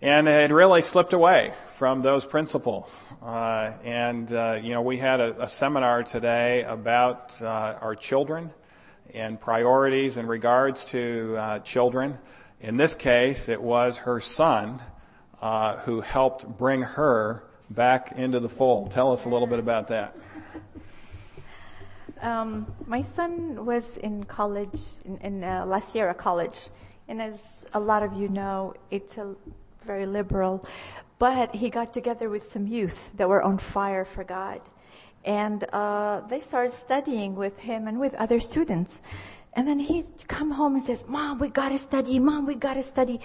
and 0.02 0.28
had 0.28 0.52
really 0.52 0.82
slipped 0.82 1.14
away 1.14 1.54
from 1.76 2.02
those 2.02 2.26
principles. 2.26 3.08
Uh, 3.22 3.74
and 3.84 4.32
uh, 4.32 4.58
you 4.62 4.72
know, 4.72 4.82
we 4.82 4.98
had 4.98 5.20
a, 5.20 5.44
a 5.44 5.48
seminar 5.48 6.04
today 6.04 6.64
about 6.64 7.42
uh, 7.42 7.46
our 7.46 7.96
children 7.96 8.52
and 9.14 9.40
priorities 9.40 10.18
in 10.18 10.28
regards 10.28 10.86
to 10.86 11.36
uh, 11.38 11.60
children. 11.60 12.18
In 12.62 12.78
this 12.78 12.96
case, 12.96 13.50
it 13.50 13.62
was 13.62 13.98
her 13.98 14.22
son 14.22 14.82
uh, 15.42 15.78
who 15.78 16.02
helped 16.02 16.48
bring 16.58 16.82
her 16.82 17.44
back 17.70 18.14
into 18.14 18.40
the 18.40 18.50
fold. 18.50 18.92
Tell 18.92 19.12
us 19.12 19.26
a 19.26 19.30
little 19.30 19.48
bit 19.48 19.60
about 19.60 19.88
that. 19.90 20.16
Um, 22.22 22.68
my 22.86 23.02
son 23.02 23.66
was 23.66 23.96
in 23.98 24.26
college, 24.26 24.80
in, 25.06 25.18
in 25.20 25.44
uh, 25.44 25.66
La 25.66 25.80
Sierra 25.80 26.14
College, 26.14 26.70
and 27.08 27.22
as 27.22 27.66
a 27.74 27.80
lot 27.80 28.04
of 28.04 28.14
you 28.14 28.28
know, 28.28 28.74
it's 28.92 29.18
a 29.18 29.36
very 29.84 30.06
liberal. 30.06 30.66
But 31.20 31.54
he 31.56 31.70
got 31.70 31.94
together 31.94 32.30
with 32.30 32.46
some 32.46 32.68
youth 32.68 33.12
that 33.16 33.28
were 33.28 33.42
on 33.42 33.58
fire 33.58 34.06
for 34.06 34.24
God, 34.24 34.62
and 35.26 35.64
uh, 35.74 36.22
they 36.30 36.40
started 36.40 36.72
studying 36.72 37.36
with 37.36 37.60
him 37.60 37.88
and 37.88 38.00
with 38.00 38.14
other 38.16 38.40
students. 38.40 39.02
And 39.54 39.68
then 39.68 39.80
he'd 39.80 40.28
come 40.28 40.52
home 40.52 40.76
and 40.76 40.84
says, 40.84 41.06
"Mom, 41.08 41.40
we 41.40 41.50
gotta 41.50 41.78
study. 41.78 42.20
Mom, 42.20 42.46
we 42.46 42.56
gotta 42.56 42.84
study." 42.84 43.20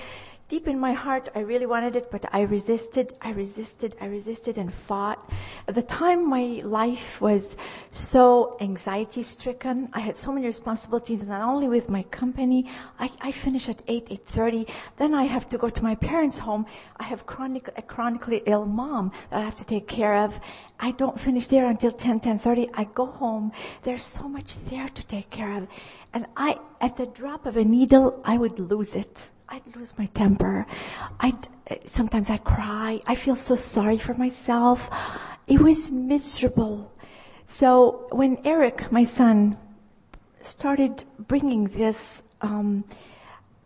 Deep 0.48 0.68
in 0.68 0.78
my 0.78 0.92
heart, 0.92 1.30
I 1.34 1.40
really 1.40 1.66
wanted 1.66 1.96
it, 1.96 2.10
but 2.10 2.24
I 2.32 2.42
resisted, 2.42 3.14
I 3.20 3.30
resisted, 3.30 3.96
I 4.00 4.06
resisted 4.06 4.58
and 4.58 4.72
fought. 4.72 5.30
At 5.66 5.74
the 5.74 5.82
time, 5.82 6.28
my 6.28 6.60
life 6.64 7.20
was 7.20 7.56
so 7.90 8.56
anxiety 8.60 9.22
stricken. 9.22 9.88
I 9.92 10.00
had 10.00 10.16
so 10.16 10.32
many 10.32 10.46
responsibilities, 10.46 11.26
not 11.26 11.40
only 11.40 11.68
with 11.68 11.88
my 11.88 12.02
company. 12.04 12.70
I, 12.98 13.10
I 13.20 13.30
finish 13.30 13.68
at 13.68 13.82
8, 13.88 14.08
8.30. 14.26 14.68
Then 14.96 15.14
I 15.14 15.24
have 15.24 15.48
to 15.48 15.58
go 15.58 15.68
to 15.70 15.82
my 15.82 15.94
parents' 15.94 16.38
home. 16.38 16.66
I 16.98 17.04
have 17.04 17.26
chronic, 17.26 17.68
a 17.76 17.82
chronically 17.82 18.42
ill 18.46 18.66
mom 18.66 19.12
that 19.30 19.40
I 19.40 19.44
have 19.44 19.56
to 19.56 19.64
take 19.64 19.88
care 19.88 20.14
of. 20.16 20.38
I 20.78 20.90
don't 20.90 21.18
finish 21.18 21.46
there 21.46 21.66
until 21.66 21.90
10, 21.90 22.20
10.30. 22.20 22.70
I 22.74 22.84
go 22.84 23.06
home. 23.06 23.52
There's 23.82 24.04
so 24.04 24.28
much 24.28 24.56
there 24.66 24.88
to 24.88 25.06
take 25.06 25.30
care 25.30 25.56
of. 25.56 25.68
And 26.12 26.26
I, 26.36 26.58
at 26.80 26.96
the 26.96 27.06
drop 27.06 27.46
of 27.46 27.56
a 27.56 27.64
needle, 27.64 28.20
I 28.24 28.36
would 28.36 28.58
lose 28.58 28.94
it. 28.94 29.30
I'd 29.54 29.76
lose 29.76 29.96
my 29.96 30.06
temper. 30.06 30.66
I'd, 31.20 31.46
sometimes 31.84 32.28
I 32.28 32.38
cry. 32.38 33.00
I 33.06 33.14
feel 33.14 33.36
so 33.36 33.54
sorry 33.54 33.98
for 33.98 34.12
myself. 34.14 34.90
It 35.46 35.60
was 35.60 35.92
miserable. 35.92 36.92
So 37.46 38.08
when 38.10 38.38
Eric, 38.44 38.90
my 38.90 39.04
son, 39.04 39.56
started 40.40 41.04
bringing 41.28 41.66
this 41.66 42.24
um, 42.40 42.82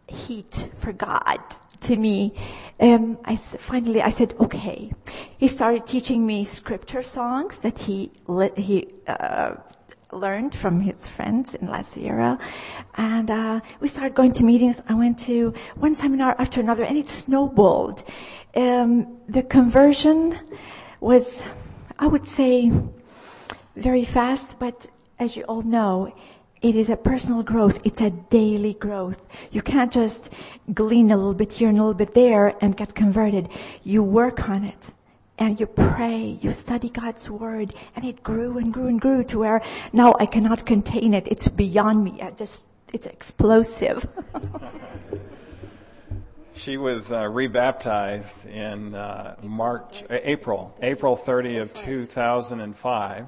heat 0.07 0.69
for 0.75 0.93
God 0.93 1.39
to 1.81 1.97
me, 1.97 2.35
um, 2.81 3.17
I 3.25 3.37
finally 3.37 4.03
I 4.03 4.11
said, 4.11 4.35
okay. 4.41 4.93
He 5.39 5.47
started 5.47 5.87
teaching 5.87 6.27
me 6.27 6.45
scripture 6.45 7.03
songs 7.03 7.61
that 7.61 7.79
he 7.79 8.11
he 8.59 8.89
uh, 9.07 9.55
learned 10.13 10.55
from 10.55 10.81
his 10.81 11.07
friends 11.07 11.55
in 11.55 11.69
La 11.69 11.83
Sierra. 11.83 12.39
And 12.97 13.31
uh, 13.31 13.61
we 13.81 13.89
started 13.89 14.15
going 14.15 14.33
to 14.35 14.45
meetings. 14.45 14.81
I 14.89 14.95
went 14.95 15.19
to 15.21 15.53
one 15.77 15.95
seminar 15.95 16.35
after 16.39 16.61
another, 16.61 16.85
and 16.85 16.97
it 16.97 17.09
snowballed. 17.09 18.05
Um, 18.57 19.19
the 19.29 19.43
conversion 19.43 20.39
was, 21.01 21.45
I 21.99 22.07
would 22.07 22.27
say, 22.27 22.73
very 23.77 24.05
fast, 24.05 24.59
but 24.59 24.87
as 25.19 25.37
you 25.37 25.45
all 25.45 25.63
know, 25.63 26.13
it 26.61 26.75
is 26.75 26.91
a 26.91 26.97
personal 26.97 27.45
growth. 27.45 27.81
It's 27.85 28.01
a 28.01 28.11
daily 28.11 28.75
growth. 28.75 29.29
You 29.53 29.63
can't 29.63 29.93
just 29.93 30.33
glean 30.75 31.13
a 31.13 31.17
little 31.17 31.35
bit 31.35 31.53
here 31.53 31.69
and 31.69 31.79
a 31.79 31.83
little 31.83 31.95
bit 31.95 32.15
there 32.15 32.57
and 32.61 32.77
get 32.77 32.95
converted. 32.97 33.49
You 33.85 34.03
work 34.03 34.49
on 34.49 34.65
it 34.65 34.91
and 35.39 35.61
you 35.61 35.67
pray, 35.67 36.39
you 36.41 36.53
study 36.53 36.91
God's 36.91 37.31
word, 37.31 37.75
and 37.95 38.05
it 38.05 38.23
grew 38.23 38.59
and 38.59 38.73
grew 38.73 38.89
and 38.89 39.01
grew 39.01 39.23
to 39.25 39.39
where 39.39 39.63
now 39.93 40.15
I 40.19 40.27
cannot 40.27 40.67
contain 40.67 41.15
it. 41.15 41.29
It's 41.29 41.49
beyond 41.49 42.05
me. 42.05 42.21
I 42.21 42.33
just, 42.33 42.67
it's 42.93 43.07
explosive. 43.07 44.07
she 46.55 46.77
was 46.77 47.13
uh, 47.13 47.29
rebaptized 47.29 48.47
in 48.47 48.95
uh, 48.95 49.37
March, 49.43 50.03
April, 50.11 50.77
April 50.83 51.15
30 51.15 51.59
of 51.59 51.73
2005. 51.73 53.27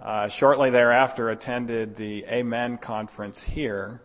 Uh, 0.00 0.28
shortly 0.28 0.70
thereafter, 0.70 1.30
attended 1.30 1.96
the 1.96 2.24
Amen 2.24 2.78
conference 2.78 3.42
here 3.42 4.00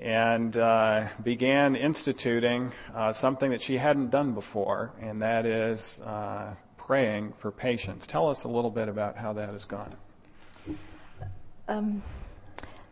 and 0.00 0.56
uh, 0.56 1.06
began 1.22 1.76
instituting 1.76 2.72
uh, 2.94 3.12
something 3.12 3.50
that 3.50 3.60
she 3.60 3.76
hadn't 3.76 4.10
done 4.10 4.32
before, 4.32 4.92
and 5.00 5.20
that 5.20 5.44
is 5.44 6.00
uh, 6.00 6.54
praying 6.90 7.32
for 7.38 7.52
patients. 7.52 8.04
Tell 8.04 8.28
us 8.28 8.42
a 8.42 8.48
little 8.48 8.68
bit 8.68 8.88
about 8.88 9.16
how 9.16 9.32
that 9.32 9.48
has 9.50 9.64
gone. 9.64 9.94
Um, 11.68 12.02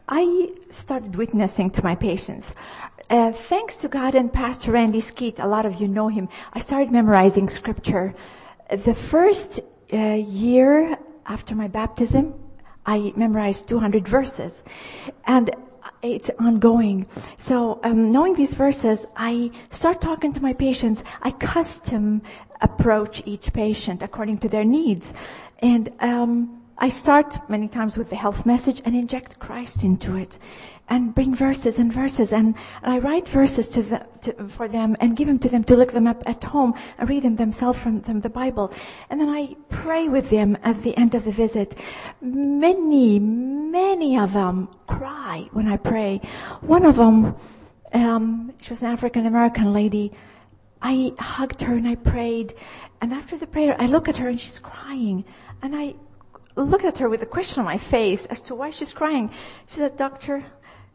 I 0.08 0.52
started 0.70 1.16
witnessing 1.16 1.68
to 1.72 1.82
my 1.82 1.96
patients. 1.96 2.54
Uh, 3.10 3.32
thanks 3.32 3.74
to 3.78 3.88
God 3.88 4.14
and 4.14 4.32
Pastor 4.32 4.70
Randy 4.70 5.00
Skeete, 5.00 5.40
a 5.40 5.48
lot 5.48 5.66
of 5.66 5.80
you 5.80 5.88
know 5.88 6.06
him, 6.06 6.28
I 6.52 6.60
started 6.60 6.92
memorizing 6.92 7.48
scripture. 7.48 8.14
The 8.70 8.94
first 8.94 9.58
uh, 9.92 9.96
year 9.96 10.96
after 11.26 11.56
my 11.56 11.66
baptism, 11.66 12.34
I 12.86 13.12
memorized 13.16 13.68
200 13.68 14.06
verses. 14.06 14.62
And 15.26 15.50
it's 16.02 16.30
ongoing. 16.38 17.06
So, 17.36 17.80
um, 17.82 18.12
knowing 18.12 18.34
these 18.34 18.54
verses, 18.54 19.06
I 19.16 19.50
start 19.70 20.00
talking 20.00 20.32
to 20.34 20.40
my 20.40 20.52
patients. 20.52 21.02
I 21.22 21.32
custom 21.32 22.22
approach 22.60 23.22
each 23.26 23.52
patient 23.52 24.02
according 24.02 24.38
to 24.38 24.48
their 24.48 24.64
needs. 24.64 25.14
And 25.60 25.92
um, 26.00 26.62
I 26.78 26.88
start 26.90 27.48
many 27.48 27.68
times 27.68 27.98
with 27.98 28.10
the 28.10 28.16
health 28.16 28.46
message 28.46 28.80
and 28.84 28.94
inject 28.94 29.38
Christ 29.38 29.84
into 29.84 30.16
it 30.16 30.38
and 30.88 31.14
bring 31.14 31.34
verses 31.34 31.78
and 31.78 31.92
verses 31.92 32.32
and, 32.32 32.54
and 32.82 32.92
I 32.92 32.98
write 32.98 33.28
verses 33.28 33.68
to 33.70 33.82
the, 33.82 34.06
to, 34.22 34.32
for 34.48 34.68
them 34.68 34.96
and 35.00 35.16
give 35.16 35.26
them 35.26 35.38
to 35.40 35.48
them 35.48 35.64
to 35.64 35.76
look 35.76 35.92
them 35.92 36.06
up 36.06 36.22
at 36.26 36.42
home 36.44 36.74
and 36.98 37.08
read 37.08 37.24
them 37.24 37.36
themselves 37.36 37.78
from 37.78 38.00
the 38.00 38.30
Bible. 38.30 38.72
And 39.10 39.20
then 39.20 39.28
I 39.28 39.56
pray 39.68 40.08
with 40.08 40.30
them 40.30 40.56
at 40.62 40.82
the 40.82 40.96
end 40.96 41.14
of 41.14 41.24
the 41.24 41.32
visit. 41.32 41.74
Many, 42.20 43.18
many 43.18 44.18
of 44.18 44.32
them 44.32 44.68
cry 44.86 45.48
when 45.52 45.68
I 45.68 45.76
pray. 45.76 46.20
One 46.60 46.86
of 46.86 46.96
them, 46.96 47.36
um, 47.92 48.52
she 48.60 48.70
was 48.70 48.82
an 48.82 48.92
African 48.92 49.26
American 49.26 49.72
lady, 49.72 50.12
I 50.82 51.12
hugged 51.18 51.60
her 51.62 51.74
and 51.74 51.88
I 51.88 51.96
prayed. 51.96 52.54
And 53.00 53.12
after 53.12 53.36
the 53.36 53.46
prayer, 53.46 53.76
I 53.78 53.86
look 53.86 54.08
at 54.08 54.18
her 54.18 54.28
and 54.28 54.38
she's 54.38 54.58
crying. 54.58 55.24
And 55.62 55.74
I 55.74 55.94
look 56.56 56.84
at 56.84 56.98
her 56.98 57.08
with 57.08 57.22
a 57.22 57.26
question 57.26 57.60
on 57.60 57.66
my 57.66 57.78
face 57.78 58.26
as 58.26 58.42
to 58.42 58.54
why 58.54 58.70
she's 58.70 58.92
crying. 58.92 59.30
She 59.66 59.76
said, 59.76 59.96
Doctor, 59.96 60.44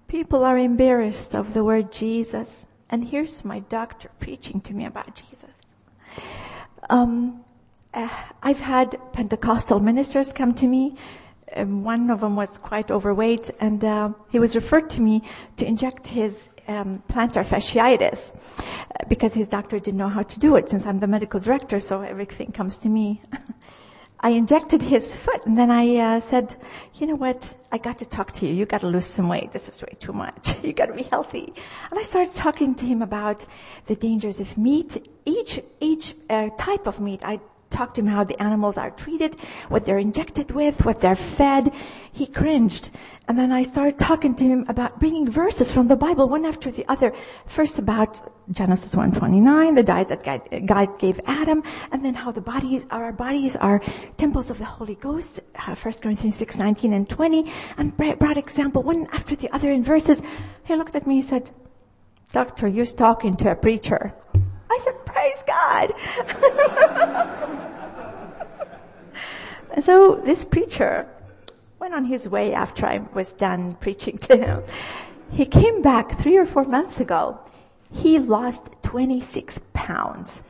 people 0.07 0.43
are 0.43 0.57
embarrassed 0.57 1.35
of 1.35 1.53
the 1.53 1.63
word 1.63 1.91
Jesus. 1.91 2.65
And 2.89 3.03
here's 3.03 3.43
my 3.43 3.59
doctor 3.59 4.09
preaching 4.19 4.61
to 4.61 4.73
me 4.73 4.85
about 4.85 5.15
Jesus. 5.15 5.49
Um, 6.89 7.43
uh, 7.93 8.09
I've 8.41 8.59
had 8.59 8.97
Pentecostal 9.13 9.79
ministers 9.79 10.33
come 10.33 10.53
to 10.55 10.67
me. 10.67 10.97
Um, 11.55 11.83
one 11.83 12.09
of 12.09 12.21
them 12.21 12.35
was 12.35 12.57
quite 12.57 12.89
overweight, 12.89 13.51
and 13.59 13.83
uh, 13.85 14.13
he 14.29 14.39
was 14.39 14.55
referred 14.55 14.89
to 14.91 15.01
me 15.01 15.21
to 15.57 15.65
inject 15.65 16.07
his 16.07 16.49
um, 16.67 17.03
plantar 17.07 17.45
fasciitis 17.45 18.33
uh, 18.33 19.05
because 19.07 19.33
his 19.33 19.47
doctor 19.47 19.79
didn't 19.79 19.97
know 19.97 20.09
how 20.09 20.23
to 20.23 20.39
do 20.39 20.55
it 20.55 20.69
since 20.69 20.85
I'm 20.85 20.99
the 20.99 21.07
medical 21.07 21.39
director, 21.39 21.79
so 21.79 22.01
everything 22.01 22.51
comes 22.51 22.77
to 22.79 22.89
me. 22.89 23.21
I 24.23 24.29
injected 24.29 24.81
his 24.81 25.17
foot 25.17 25.45
and 25.45 25.57
then 25.57 25.69
I 25.69 25.97
uh, 25.97 26.19
said, 26.21 26.55
you 26.93 27.07
know 27.07 27.15
what? 27.15 27.57
I 27.73 27.77
got 27.77 27.99
to 27.99 28.05
talk 28.05 28.31
to 28.33 28.47
you. 28.47 28.53
You 28.53 28.65
got 28.65 28.79
to 28.79 28.87
lose 28.87 29.05
some 29.05 29.27
weight. 29.27 29.51
This 29.51 29.67
is 29.67 29.81
way 29.81 29.97
too 29.99 30.13
much. 30.13 30.55
you 30.63 30.71
got 30.71 30.85
to 30.85 30.93
be 30.93 31.03
healthy. 31.03 31.53
And 31.91 31.99
I 31.99 32.03
started 32.03 32.33
talking 32.33 32.73
to 32.75 32.85
him 32.85 33.01
about 33.01 33.45
the 33.87 33.95
dangers 33.97 34.39
of 34.39 34.57
meat. 34.57 35.09
Each, 35.25 35.59
each 35.81 36.15
uh, 36.29 36.51
type 36.57 36.87
of 36.87 37.01
meat 37.01 37.19
I 37.21 37.41
talked 37.73 37.95
to 37.95 38.01
him 38.01 38.07
how 38.07 38.23
the 38.23 38.41
animals 38.41 38.77
are 38.77 38.91
treated, 38.91 39.35
what 39.69 39.83
they're 39.85 39.97
injected 39.97 40.51
with, 40.51 40.85
what 40.85 41.01
they're 41.01 41.15
fed. 41.15 41.73
He 42.11 42.27
cringed. 42.27 42.91
And 43.27 43.39
then 43.39 43.51
I 43.51 43.63
started 43.63 43.97
talking 43.97 44.35
to 44.35 44.43
him 44.43 44.65
about 44.67 44.99
bringing 44.99 45.29
verses 45.29 45.71
from 45.71 45.87
the 45.87 45.95
Bible 45.95 46.29
one 46.29 46.45
after 46.45 46.69
the 46.71 46.85
other. 46.87 47.13
First 47.47 47.79
about 47.79 48.21
Genesis 48.51 48.93
1:29, 48.95 49.75
the 49.75 49.83
diet 49.83 50.09
that 50.09 50.65
God 50.65 50.99
gave 50.99 51.19
Adam, 51.25 51.63
and 51.91 52.03
then 52.05 52.13
how 52.13 52.31
the 52.31 52.41
bodies, 52.41 52.85
our 52.91 53.11
bodies 53.11 53.55
are 53.55 53.81
temples 54.17 54.49
of 54.51 54.57
the 54.57 54.65
Holy 54.65 54.95
Ghost, 54.95 55.39
1 55.65 55.77
uh, 55.77 55.91
Corinthians 56.01 56.35
6:19 56.39 56.93
and 56.93 57.09
20, 57.09 57.51
and 57.77 57.95
brought 57.97 58.37
example 58.37 58.83
one 58.83 59.07
after 59.11 59.35
the 59.35 59.49
other 59.51 59.71
in 59.71 59.83
verses. 59.83 60.21
He 60.65 60.75
looked 60.75 60.95
at 60.95 61.07
me 61.07 61.15
and 61.19 61.25
said, 61.25 61.51
Doctor, 62.33 62.67
you're 62.67 62.85
talking 62.85 63.35
to 63.37 63.51
a 63.51 63.55
preacher. 63.55 64.13
Praise 65.23 65.43
God. 65.47 65.93
and 69.73 69.81
so 69.81 70.15
this 70.15 70.43
preacher 70.43 71.07
went 71.79 71.93
on 71.93 72.03
his 72.03 72.27
way 72.27 72.53
after 72.53 72.85
I 72.85 72.97
was 73.13 73.31
done 73.31 73.75
preaching 73.75 74.17
to 74.17 74.35
him. 74.35 74.61
He 75.31 75.45
came 75.45 75.81
back 75.81 76.19
three 76.19 76.35
or 76.35 76.45
four 76.45 76.65
months 76.65 76.99
ago. 76.99 77.39
He 77.89 78.19
lost 78.19 78.69
26 78.81 79.61
pounds. 79.71 80.41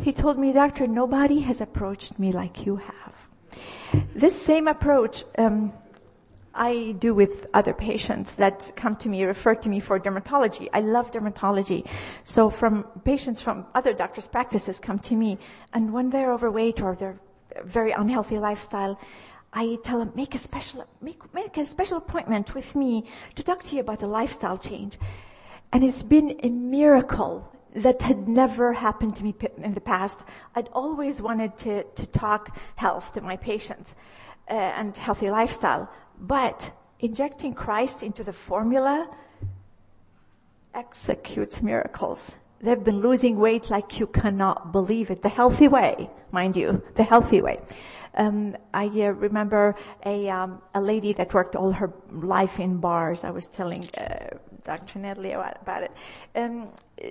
He 0.00 0.12
told 0.12 0.40
me, 0.40 0.52
Doctor, 0.52 0.88
nobody 0.88 1.38
has 1.42 1.60
approached 1.60 2.18
me 2.18 2.32
like 2.32 2.66
you 2.66 2.76
have. 2.76 3.14
This 4.16 4.34
same 4.34 4.66
approach, 4.66 5.22
um, 5.38 5.72
I 6.54 6.96
do 6.98 7.14
with 7.14 7.46
other 7.54 7.72
patients 7.72 8.34
that 8.36 8.72
come 8.76 8.96
to 8.96 9.08
me, 9.08 9.24
refer 9.24 9.54
to 9.54 9.68
me 9.68 9.80
for 9.80 10.00
dermatology. 10.00 10.68
I 10.72 10.80
love 10.80 11.12
dermatology. 11.12 11.86
So 12.24 12.50
from 12.50 12.84
patients 13.04 13.40
from 13.40 13.66
other 13.74 13.92
doctors' 13.92 14.26
practices 14.26 14.78
come 14.78 14.98
to 15.00 15.14
me, 15.14 15.38
and 15.72 15.92
when 15.92 16.10
they're 16.10 16.32
overweight 16.32 16.82
or 16.82 16.96
they're 16.96 17.20
very 17.64 17.92
unhealthy 17.92 18.38
lifestyle, 18.38 18.98
I 19.52 19.78
tell 19.82 19.98
them, 19.98 20.12
make 20.14 20.34
a 20.34 20.38
special, 20.38 20.86
make, 21.00 21.32
make 21.34 21.56
a 21.56 21.66
special 21.66 21.98
appointment 21.98 22.54
with 22.54 22.74
me 22.74 23.04
to 23.34 23.42
talk 23.42 23.62
to 23.64 23.74
you 23.74 23.80
about 23.80 24.02
a 24.02 24.06
lifestyle 24.06 24.58
change. 24.58 24.98
And 25.72 25.84
it's 25.84 26.02
been 26.02 26.38
a 26.42 26.50
miracle 26.50 27.50
that 27.74 28.02
had 28.02 28.28
never 28.28 28.72
happened 28.72 29.14
to 29.16 29.24
me 29.24 29.34
in 29.58 29.74
the 29.74 29.80
past. 29.80 30.24
I'd 30.56 30.68
always 30.72 31.22
wanted 31.22 31.56
to, 31.58 31.84
to 31.84 32.06
talk 32.06 32.56
health 32.76 33.14
to 33.14 33.20
my 33.20 33.36
patients 33.36 33.94
uh, 34.50 34.54
and 34.54 34.96
healthy 34.96 35.30
lifestyle. 35.30 35.88
But 36.18 36.72
injecting 37.00 37.54
Christ 37.54 38.02
into 38.02 38.22
the 38.24 38.32
formula 38.32 39.08
executes 40.74 41.62
miracles. 41.62 42.32
they've 42.62 42.84
been 42.84 43.00
losing 43.00 43.38
weight 43.38 43.70
like 43.70 43.98
you 43.98 44.06
cannot 44.06 44.72
believe 44.72 45.10
it. 45.10 45.22
The 45.22 45.28
healthy 45.28 45.68
way, 45.68 46.10
mind 46.30 46.56
you, 46.56 46.82
the 46.94 47.02
healthy 47.02 47.40
way. 47.40 47.60
Um, 48.14 48.56
I 48.74 48.86
uh, 48.86 49.10
remember 49.10 49.76
a 50.04 50.28
um, 50.28 50.60
a 50.74 50.80
lady 50.80 51.12
that 51.14 51.32
worked 51.32 51.54
all 51.54 51.72
her 51.72 51.92
life 52.10 52.58
in 52.58 52.78
bars. 52.78 53.24
I 53.24 53.30
was 53.30 53.46
telling 53.46 53.88
uh, 53.96 54.36
Dr. 54.64 54.98
Nedley 54.98 55.32
about 55.32 55.82
it. 55.84 55.92
Um, 56.34 56.68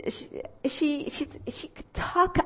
she, 0.08 0.42
she 0.66 1.10
she 1.10 1.26
she 1.48 1.68
could 1.70 1.94
talk 1.94 2.38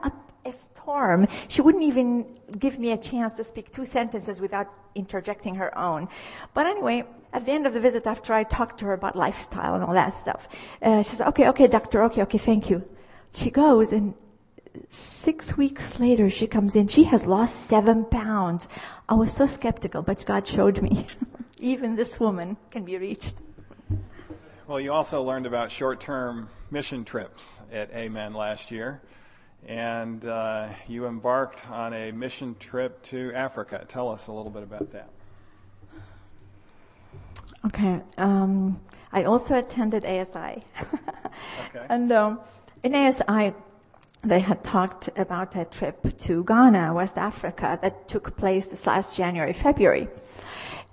a 0.46 0.54
storm. 0.54 1.28
She 1.48 1.62
wouldn't 1.62 1.84
even 1.84 2.26
give 2.60 2.80
me 2.80 2.92
a 2.92 2.98
chance 2.98 3.34
to 3.34 3.44
speak 3.44 3.72
two 3.72 3.86
sentences 3.86 4.42
without 4.42 4.68
interjecting 4.96 5.56
her 5.56 5.76
own. 5.78 6.08
But 6.54 6.68
anyway, 6.68 7.06
at 7.34 7.46
the 7.46 7.52
end 7.52 7.66
of 7.66 7.74
the 7.74 7.80
visit, 7.80 8.06
after 8.06 8.34
I 8.34 8.44
talked 8.44 8.80
to 8.80 8.86
her 8.86 8.94
about 8.94 9.16
lifestyle 9.16 9.76
and 9.76 9.84
all 9.84 9.94
that 9.94 10.14
stuff, 10.14 10.48
uh, 10.82 11.02
she 11.02 11.16
said, 11.16 11.28
"Okay, 11.30 11.48
okay, 11.50 11.68
doctor, 11.68 12.04
okay, 12.04 12.22
okay, 12.24 12.38
thank 12.38 12.70
you." 12.70 12.84
She 13.34 13.50
goes 13.50 13.92
and 13.92 14.14
six 14.88 15.58
weeks 15.58 16.00
later 16.00 16.30
she 16.30 16.48
comes 16.48 16.76
in. 16.76 16.88
She 16.88 17.04
has 17.04 17.26
lost 17.26 17.68
seven 17.68 18.06
pounds. 18.06 18.68
I 19.10 19.16
was 19.16 19.32
so 19.32 19.46
skeptical, 19.46 20.02
but 20.02 20.26
God 20.26 20.48
showed 20.48 20.82
me. 20.82 21.08
Even 21.60 21.96
this 21.96 22.20
woman 22.20 22.58
can 22.72 22.84
be 22.84 22.98
reached. 22.98 23.36
Well, 24.68 24.80
you 24.80 24.92
also 24.92 25.22
learned 25.22 25.46
about 25.46 25.72
short-term 25.72 26.50
mission 26.72 27.06
trips 27.06 27.62
at 27.72 27.92
Amen 27.94 28.34
last 28.34 28.72
year, 28.72 29.02
and 29.68 30.26
uh, 30.26 30.70
you 30.88 31.06
embarked 31.08 31.70
on 31.70 31.94
a 31.94 32.12
mission 32.12 32.56
trip 32.60 33.02
to 33.04 33.32
Africa. 33.34 33.86
Tell 33.88 34.10
us 34.10 34.28
a 34.28 34.32
little 34.32 34.52
bit 34.52 34.64
about 34.64 34.92
that. 34.92 35.10
Okay. 37.66 38.02
Um, 38.18 38.80
I 39.14 39.24
also 39.24 39.58
attended 39.58 40.04
ASI. 40.06 40.64
okay. 40.76 41.86
And 41.90 42.12
um, 42.12 42.40
in 42.84 42.94
ASI, 42.94 43.54
they 44.24 44.40
had 44.40 44.64
talked 44.64 45.10
about 45.16 45.56
a 45.56 45.66
trip 45.66 46.18
to 46.18 46.44
Ghana, 46.44 46.94
West 46.94 47.18
Africa, 47.18 47.80
that 47.82 48.08
took 48.08 48.36
place 48.36 48.66
this 48.66 48.86
last 48.86 49.16
January, 49.16 49.54
February. 49.54 50.08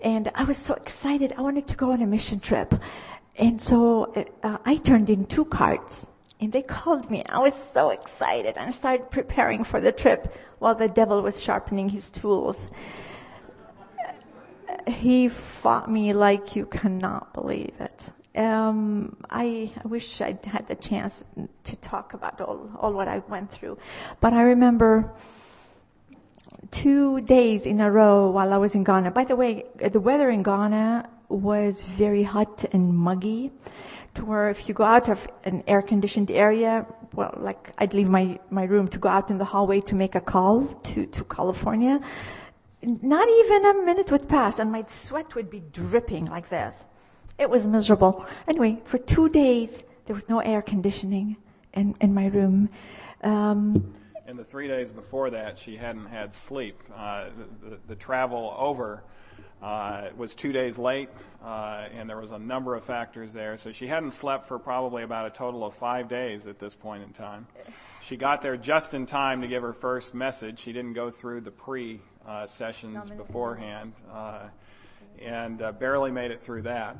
And 0.00 0.30
I 0.34 0.44
was 0.44 0.56
so 0.56 0.74
excited. 0.74 1.32
I 1.36 1.40
wanted 1.40 1.66
to 1.68 1.76
go 1.76 1.92
on 1.92 2.02
a 2.02 2.06
mission 2.06 2.40
trip. 2.40 2.74
And 3.36 3.60
so 3.60 4.12
uh, 4.42 4.58
I 4.64 4.76
turned 4.76 5.10
in 5.10 5.26
two 5.26 5.44
cards 5.44 6.06
and 6.40 6.52
they 6.52 6.62
called 6.62 7.10
me. 7.10 7.22
I 7.28 7.38
was 7.38 7.54
so 7.54 7.90
excited 7.90 8.56
and 8.56 8.68
I 8.68 8.70
started 8.70 9.10
preparing 9.10 9.62
for 9.62 9.80
the 9.80 9.92
trip 9.92 10.34
while 10.58 10.74
the 10.74 10.88
devil 10.88 11.22
was 11.22 11.42
sharpening 11.42 11.88
his 11.88 12.10
tools. 12.10 12.68
He 14.86 15.28
fought 15.28 15.90
me 15.90 16.12
like 16.14 16.56
you 16.56 16.66
cannot 16.66 17.34
believe 17.34 17.74
it. 17.78 18.12
Um, 18.34 19.16
I, 19.28 19.72
I, 19.84 19.88
wish 19.88 20.20
I'd 20.20 20.44
had 20.44 20.68
the 20.68 20.76
chance 20.76 21.24
to 21.64 21.76
talk 21.80 22.14
about 22.14 22.40
all, 22.40 22.70
all 22.78 22.92
what 22.92 23.08
I 23.08 23.18
went 23.28 23.50
through. 23.50 23.76
But 24.20 24.32
I 24.32 24.42
remember 24.42 25.12
two 26.70 27.20
days 27.22 27.66
in 27.66 27.80
a 27.80 27.90
row 27.90 28.30
while 28.30 28.52
I 28.52 28.56
was 28.56 28.76
in 28.76 28.84
Ghana. 28.84 29.10
By 29.10 29.24
the 29.24 29.34
way, 29.34 29.64
the 29.76 29.98
weather 29.98 30.30
in 30.30 30.44
Ghana 30.44 31.10
was 31.28 31.82
very 31.82 32.22
hot 32.22 32.64
and 32.72 32.96
muggy 32.96 33.50
to 34.14 34.24
where 34.24 34.50
if 34.50 34.68
you 34.68 34.74
go 34.74 34.84
out 34.84 35.08
of 35.08 35.26
an 35.44 35.62
air 35.66 35.82
conditioned 35.82 36.30
area, 36.30 36.86
well, 37.14 37.34
like 37.38 37.72
I'd 37.78 37.94
leave 37.94 38.08
my, 38.08 38.38
my 38.50 38.64
room 38.64 38.88
to 38.88 38.98
go 38.98 39.08
out 39.08 39.30
in 39.30 39.38
the 39.38 39.44
hallway 39.44 39.80
to 39.82 39.94
make 39.94 40.14
a 40.14 40.20
call 40.20 40.66
to, 40.66 41.06
to 41.06 41.24
California. 41.24 42.00
Not 42.82 43.28
even 43.28 43.66
a 43.66 43.74
minute 43.84 44.10
would 44.10 44.28
pass 44.28 44.58
and 44.58 44.72
my 44.72 44.84
sweat 44.88 45.34
would 45.34 45.50
be 45.50 45.60
dripping 45.72 46.26
like 46.26 46.48
this. 46.48 46.86
It 47.38 47.48
was 47.48 47.66
miserable. 47.66 48.26
Anyway, 48.48 48.80
for 48.84 48.98
two 48.98 49.28
days, 49.28 49.84
there 50.06 50.14
was 50.14 50.28
no 50.28 50.40
air 50.40 50.62
conditioning 50.62 51.36
in, 51.74 51.94
in 52.00 52.12
my 52.12 52.26
room. 52.26 52.68
Um, 53.22 53.94
and 54.26 54.38
the 54.38 54.44
three 54.44 54.68
days 54.68 54.90
before 54.90 55.30
that, 55.30 55.58
she 55.58 55.76
hadn't 55.76 56.06
had 56.06 56.32
sleep. 56.32 56.80
Uh, 56.94 57.26
the, 57.62 57.70
the, 57.70 57.78
the, 57.88 57.94
travel 57.96 58.54
over 58.56 59.02
uh, 59.62 60.08
was 60.16 60.34
two 60.34 60.52
days 60.52 60.78
late, 60.78 61.08
uh, 61.44 61.86
and 61.94 62.08
there 62.08 62.16
was 62.16 62.32
a 62.32 62.38
number 62.38 62.74
of 62.74 62.84
factors 62.84 63.32
there. 63.32 63.56
So 63.56 63.72
she 63.72 63.86
hadn't 63.86 64.12
slept 64.12 64.46
for 64.46 64.58
probably 64.58 65.02
about 65.02 65.26
a 65.26 65.30
total 65.30 65.64
of 65.64 65.74
five 65.74 66.08
days 66.08 66.46
at 66.46 66.58
this 66.58 66.74
point 66.74 67.02
in 67.02 67.12
time. 67.12 67.46
She 68.02 68.16
got 68.16 68.40
there 68.40 68.56
just 68.56 68.94
in 68.94 69.04
time 69.06 69.42
to 69.42 69.48
give 69.48 69.62
her 69.62 69.74
first 69.74 70.14
message. 70.14 70.58
She 70.58 70.72
didn't 70.72 70.94
go 70.94 71.10
through 71.10 71.42
the 71.42 71.50
pre 71.50 72.00
uh, 72.26 72.46
sessions 72.46 73.10
beforehand, 73.10 73.92
uh, 74.12 74.48
and 75.20 75.60
uh, 75.60 75.72
barely 75.72 76.10
made 76.10 76.30
it 76.30 76.40
through 76.40 76.62
that. 76.62 76.96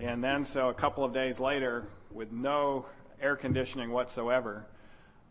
And 0.00 0.22
then, 0.22 0.44
so 0.44 0.68
a 0.68 0.74
couple 0.74 1.04
of 1.04 1.12
days 1.12 1.40
later, 1.40 1.86
with 2.12 2.30
no 2.30 2.86
air 3.20 3.34
conditioning 3.34 3.90
whatsoever, 3.90 4.66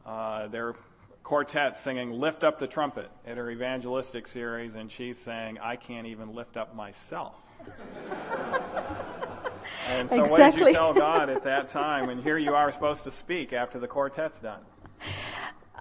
uh, 0.06 0.48
their 0.48 0.76
quartet 1.23 1.77
singing 1.77 2.12
Lift 2.12 2.43
Up 2.43 2.59
the 2.59 2.67
Trumpet 2.67 3.09
at 3.25 3.38
her 3.38 3.49
evangelistic 3.49 4.27
series, 4.27 4.75
and 4.75 4.91
she's 4.91 5.17
saying, 5.17 5.57
I 5.59 5.77
can't 5.77 6.05
even 6.05 6.33
lift 6.33 6.57
up 6.57 6.75
myself. 6.75 7.36
and 9.88 10.09
so, 10.09 10.21
exactly. 10.23 10.29
what 10.29 10.51
did 10.51 10.67
you 10.67 10.73
tell 10.73 10.93
God 10.93 11.29
at 11.29 11.43
that 11.43 11.69
time? 11.69 12.09
And 12.09 12.21
here 12.21 12.38
you 12.38 12.53
are 12.53 12.71
supposed 12.71 13.05
to 13.05 13.12
speak 13.12 13.53
after 13.53 13.79
the 13.79 13.88
quartet's 13.88 14.39
done. 14.41 14.62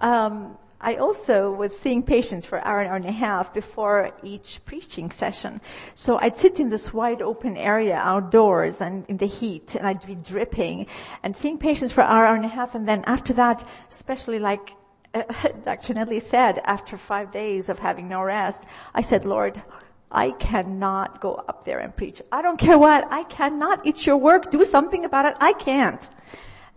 Um, 0.00 0.56
I 0.80 0.96
also 0.96 1.52
was 1.52 1.78
seeing 1.78 2.02
patients 2.02 2.44
for 2.44 2.58
an 2.58 2.64
hour, 2.64 2.84
hour 2.84 2.96
and 2.96 3.04
a 3.04 3.12
half 3.12 3.54
before 3.54 4.10
each 4.24 4.60
preaching 4.64 5.12
session. 5.12 5.60
So 5.94 6.18
I'd 6.18 6.36
sit 6.36 6.58
in 6.58 6.70
this 6.70 6.92
wide 6.92 7.22
open 7.22 7.56
area 7.56 7.96
outdoors 7.96 8.80
and 8.80 9.06
in 9.08 9.16
the 9.16 9.26
heat 9.26 9.76
and 9.76 9.86
I'd 9.86 10.04
be 10.04 10.16
dripping 10.16 10.88
and 11.22 11.36
seeing 11.36 11.56
patients 11.56 11.92
for 11.92 12.00
an 12.00 12.08
hour, 12.08 12.26
hour 12.26 12.34
and 12.34 12.44
a 12.44 12.48
half. 12.48 12.74
And 12.74 12.88
then 12.88 13.04
after 13.06 13.32
that, 13.34 13.64
especially 13.90 14.40
like 14.40 14.74
Dr. 15.64 15.94
Nedley 15.94 16.20
said, 16.20 16.60
after 16.64 16.96
five 16.96 17.30
days 17.32 17.68
of 17.68 17.78
having 17.78 18.08
no 18.08 18.22
rest, 18.22 18.64
I 18.94 19.02
said, 19.02 19.24
Lord, 19.24 19.62
I 20.10 20.32
cannot 20.32 21.20
go 21.20 21.34
up 21.34 21.64
there 21.64 21.78
and 21.78 21.94
preach. 21.94 22.22
I 22.30 22.42
don't 22.42 22.58
care 22.58 22.78
what. 22.78 23.06
I 23.10 23.24
cannot. 23.24 23.86
It's 23.86 24.06
your 24.06 24.16
work. 24.16 24.50
Do 24.50 24.64
something 24.64 25.04
about 25.04 25.26
it. 25.26 25.36
I 25.40 25.52
can't. 25.54 26.08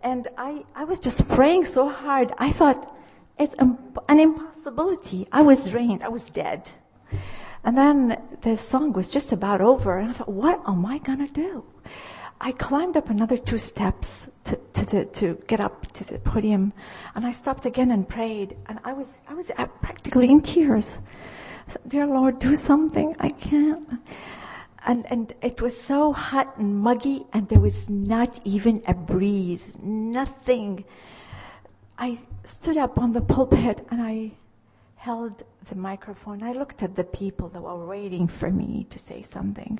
And 0.03 0.27
I, 0.37 0.63
I 0.75 0.83
was 0.83 0.99
just 0.99 1.27
praying 1.29 1.65
so 1.65 1.89
hard. 1.89 2.33
I 2.37 2.51
thought, 2.51 2.95
it's 3.37 3.55
an 3.55 4.19
impossibility. 4.19 5.27
I 5.31 5.41
was 5.41 5.69
drained. 5.69 6.03
I 6.03 6.09
was 6.09 6.25
dead. 6.25 6.69
And 7.63 7.77
then 7.77 8.21
the 8.41 8.55
song 8.57 8.93
was 8.93 9.09
just 9.09 9.31
about 9.31 9.59
over, 9.59 9.97
and 9.97 10.09
I 10.09 10.13
thought, 10.13 10.29
what 10.29 10.61
am 10.67 10.85
I 10.85 10.99
gonna 10.99 11.27
do? 11.27 11.65
I 12.45 12.51
climbed 12.51 12.95
up 12.95 13.09
another 13.09 13.37
two 13.37 13.57
steps 13.57 14.29
to, 14.43 14.55
to, 14.73 14.85
the, 14.85 15.05
to 15.05 15.33
get 15.47 15.59
up 15.59 15.91
to 15.93 16.03
the 16.03 16.19
podium, 16.19 16.73
and 17.15 17.25
I 17.25 17.31
stopped 17.31 17.65
again 17.65 17.89
and 17.89 18.07
prayed, 18.07 18.55
and 18.67 18.79
I 18.83 18.93
was, 18.93 19.23
I 19.27 19.33
was 19.33 19.49
practically 19.81 20.29
in 20.29 20.41
tears. 20.41 20.99
Dear 21.87 22.05
Lord, 22.05 22.37
do 22.37 22.55
something. 22.55 23.15
I 23.19 23.29
can't. 23.29 23.89
And, 24.85 25.07
and 25.07 25.33
it 25.41 25.59
was 25.59 25.75
so 25.75 26.13
hot 26.13 26.55
and 26.57 26.77
muggy, 26.77 27.25
and 27.33 27.49
there 27.49 27.59
was 27.59 27.89
not 27.89 28.39
even 28.43 28.83
a 28.87 28.93
breeze, 28.93 29.79
nothing. 29.81 30.85
I 31.97 32.19
stood 32.43 32.77
up 32.77 32.99
on 32.99 33.11
the 33.11 33.21
pulpit 33.21 33.87
and 33.89 34.03
I 34.03 34.33
held 34.97 35.41
the 35.67 35.75
microphone. 35.75 36.43
I 36.43 36.51
looked 36.51 36.83
at 36.83 36.95
the 36.95 37.05
people 37.05 37.49
that 37.49 37.61
were 37.63 37.87
waiting 37.87 38.27
for 38.27 38.51
me 38.51 38.85
to 38.91 38.99
say 38.99 39.23
something. 39.23 39.79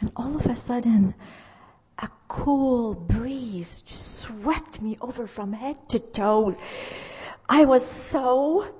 And 0.00 0.10
all 0.16 0.34
of 0.34 0.46
a 0.46 0.56
sudden, 0.56 1.14
a 2.00 2.08
cool 2.28 2.94
breeze 2.94 3.82
just 3.82 4.20
swept 4.20 4.80
me 4.80 4.96
over 5.00 5.26
from 5.26 5.52
head 5.52 5.76
to 5.90 5.98
toes. 5.98 6.58
I 7.48 7.64
was 7.64 7.86
so 7.86 8.72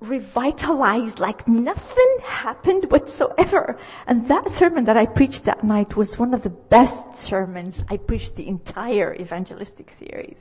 revitalized 0.00 1.18
like 1.18 1.46
nothing 1.48 2.18
happened 2.22 2.90
whatsoever. 2.90 3.78
And 4.06 4.28
that 4.28 4.50
sermon 4.50 4.84
that 4.84 4.96
I 4.96 5.06
preached 5.06 5.44
that 5.44 5.64
night 5.64 5.96
was 5.96 6.18
one 6.18 6.34
of 6.34 6.42
the 6.42 6.50
best 6.50 7.16
sermons 7.16 7.82
I 7.88 7.96
preached 7.96 8.36
the 8.36 8.46
entire 8.46 9.14
evangelistic 9.14 9.90
series. 9.90 10.38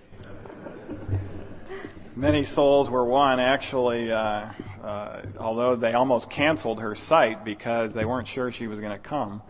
Many 2.15 2.43
souls 2.43 2.91
were 2.91 3.06
won, 3.06 3.39
actually, 3.39 4.12
uh, 4.12 4.49
uh, 4.84 5.21
although 5.39 5.75
they 5.75 5.93
almost 5.93 6.29
canceled 6.29 6.79
her 6.79 6.93
site 6.93 7.43
because 7.43 7.93
they 7.93 8.06
weren't 8.06 8.27
sure 8.27 8.51
she 8.51 8.67
was 8.67 8.79
going 8.79 8.91
to 8.91 8.99
come. 8.99 9.41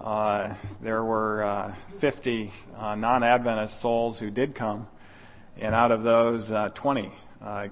Uh, 0.00 0.54
there 0.80 1.04
were 1.04 1.44
uh, 1.44 1.74
50 1.98 2.52
uh, 2.76 2.94
non 2.94 3.22
Adventist 3.22 3.80
souls 3.80 4.18
who 4.18 4.30
did 4.30 4.54
come, 4.54 4.88
and 5.58 5.74
out 5.74 5.92
of 5.92 6.02
those, 6.02 6.50
uh, 6.50 6.68
20 6.70 7.12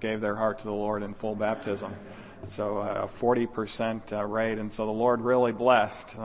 gave 0.00 0.20
their 0.20 0.36
heart 0.36 0.58
to 0.58 0.64
the 0.64 0.72
Lord 0.72 1.02
in 1.02 1.14
full 1.14 1.34
baptism. 1.34 1.94
So 2.44 2.78
a 2.78 3.08
40% 3.08 4.30
rate, 4.30 4.58
and 4.58 4.70
so 4.70 4.86
the 4.86 4.92
Lord 4.92 5.20
really 5.20 5.52
blessed 5.52 6.16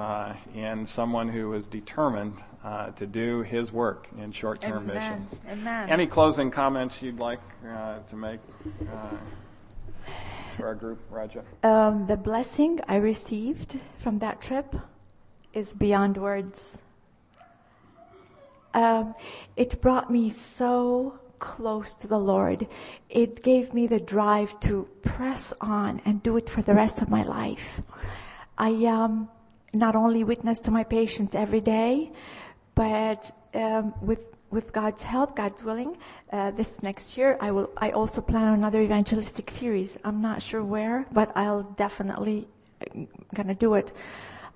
in 0.54 0.86
someone 0.86 1.28
who 1.28 1.50
was 1.50 1.66
determined 1.68 2.36
uh, 2.64 2.92
to 2.92 3.06
do 3.06 3.42
His 3.42 3.74
work 3.74 4.08
in 4.18 4.32
short-term 4.32 4.90
Amen. 4.90 4.96
missions. 4.96 5.42
Amen. 5.50 5.90
Any 5.90 6.08
closing 6.08 6.50
comments 6.50 7.02
you'd 7.02 7.20
like 7.20 7.40
uh, 7.68 8.00
to 8.00 8.16
make 8.16 8.40
uh, 8.82 9.18
for 10.56 10.68
our 10.68 10.76
group, 10.76 11.00
Raja? 11.10 11.44
Um, 11.64 12.08
the 12.08 12.16
blessing 12.16 12.80
I 12.88 12.96
received 12.96 13.80
from 14.00 14.20
that 14.20 14.42
trip 14.42 14.76
is 15.54 15.74
beyond 15.74 16.18
words. 16.18 16.80
Um, 18.74 19.14
it 19.56 19.82
brought 19.82 20.12
me 20.12 20.30
so 20.30 21.20
close 21.40 21.94
to 21.96 22.08
the 22.08 22.18
Lord. 22.18 22.68
It 23.10 23.44
gave 23.44 23.74
me 23.74 23.86
the 23.86 24.00
drive 24.00 24.60
to 24.62 24.88
press 25.04 25.54
on 25.62 26.02
and 26.06 26.24
do 26.24 26.38
it 26.38 26.50
for 26.50 26.62
the 26.62 26.74
rest 26.74 27.02
of 27.02 27.10
my 27.10 27.24
life. 27.24 27.82
I 28.58 28.72
um, 28.86 29.30
not 29.74 29.96
only 29.96 30.24
witness 30.24 30.60
to 30.62 30.72
my 30.72 30.84
patients 30.84 31.36
every 31.36 31.60
day, 31.60 32.12
but 32.76 33.30
um, 33.54 33.94
with 34.02 34.20
with 34.52 34.72
God's 34.72 35.02
help, 35.02 35.36
God's 35.36 35.64
willing, 35.64 35.98
uh, 36.32 36.52
this 36.52 36.84
next 36.84 37.18
year 37.18 37.38
I 37.42 37.52
will. 37.52 37.70
I 37.78 37.90
also 37.92 38.22
plan 38.22 38.54
another 38.54 38.82
evangelistic 38.82 39.50
series. 39.50 39.98
I'm 40.04 40.22
not 40.22 40.42
sure 40.42 40.64
where, 40.64 41.06
but 41.12 41.36
I'll 41.36 41.64
definitely 41.64 42.48
uh, 42.82 43.06
gonna 43.34 43.56
do 43.56 43.74
it. 43.74 43.92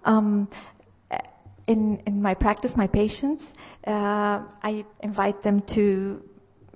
Um, 0.06 0.48
in 1.68 2.02
in 2.06 2.22
my 2.22 2.34
practice, 2.34 2.76
my 2.76 2.88
patients, 2.88 3.54
uh, 3.86 4.42
I 4.64 4.86
invite 5.02 5.44
them 5.44 5.60
to 5.76 6.24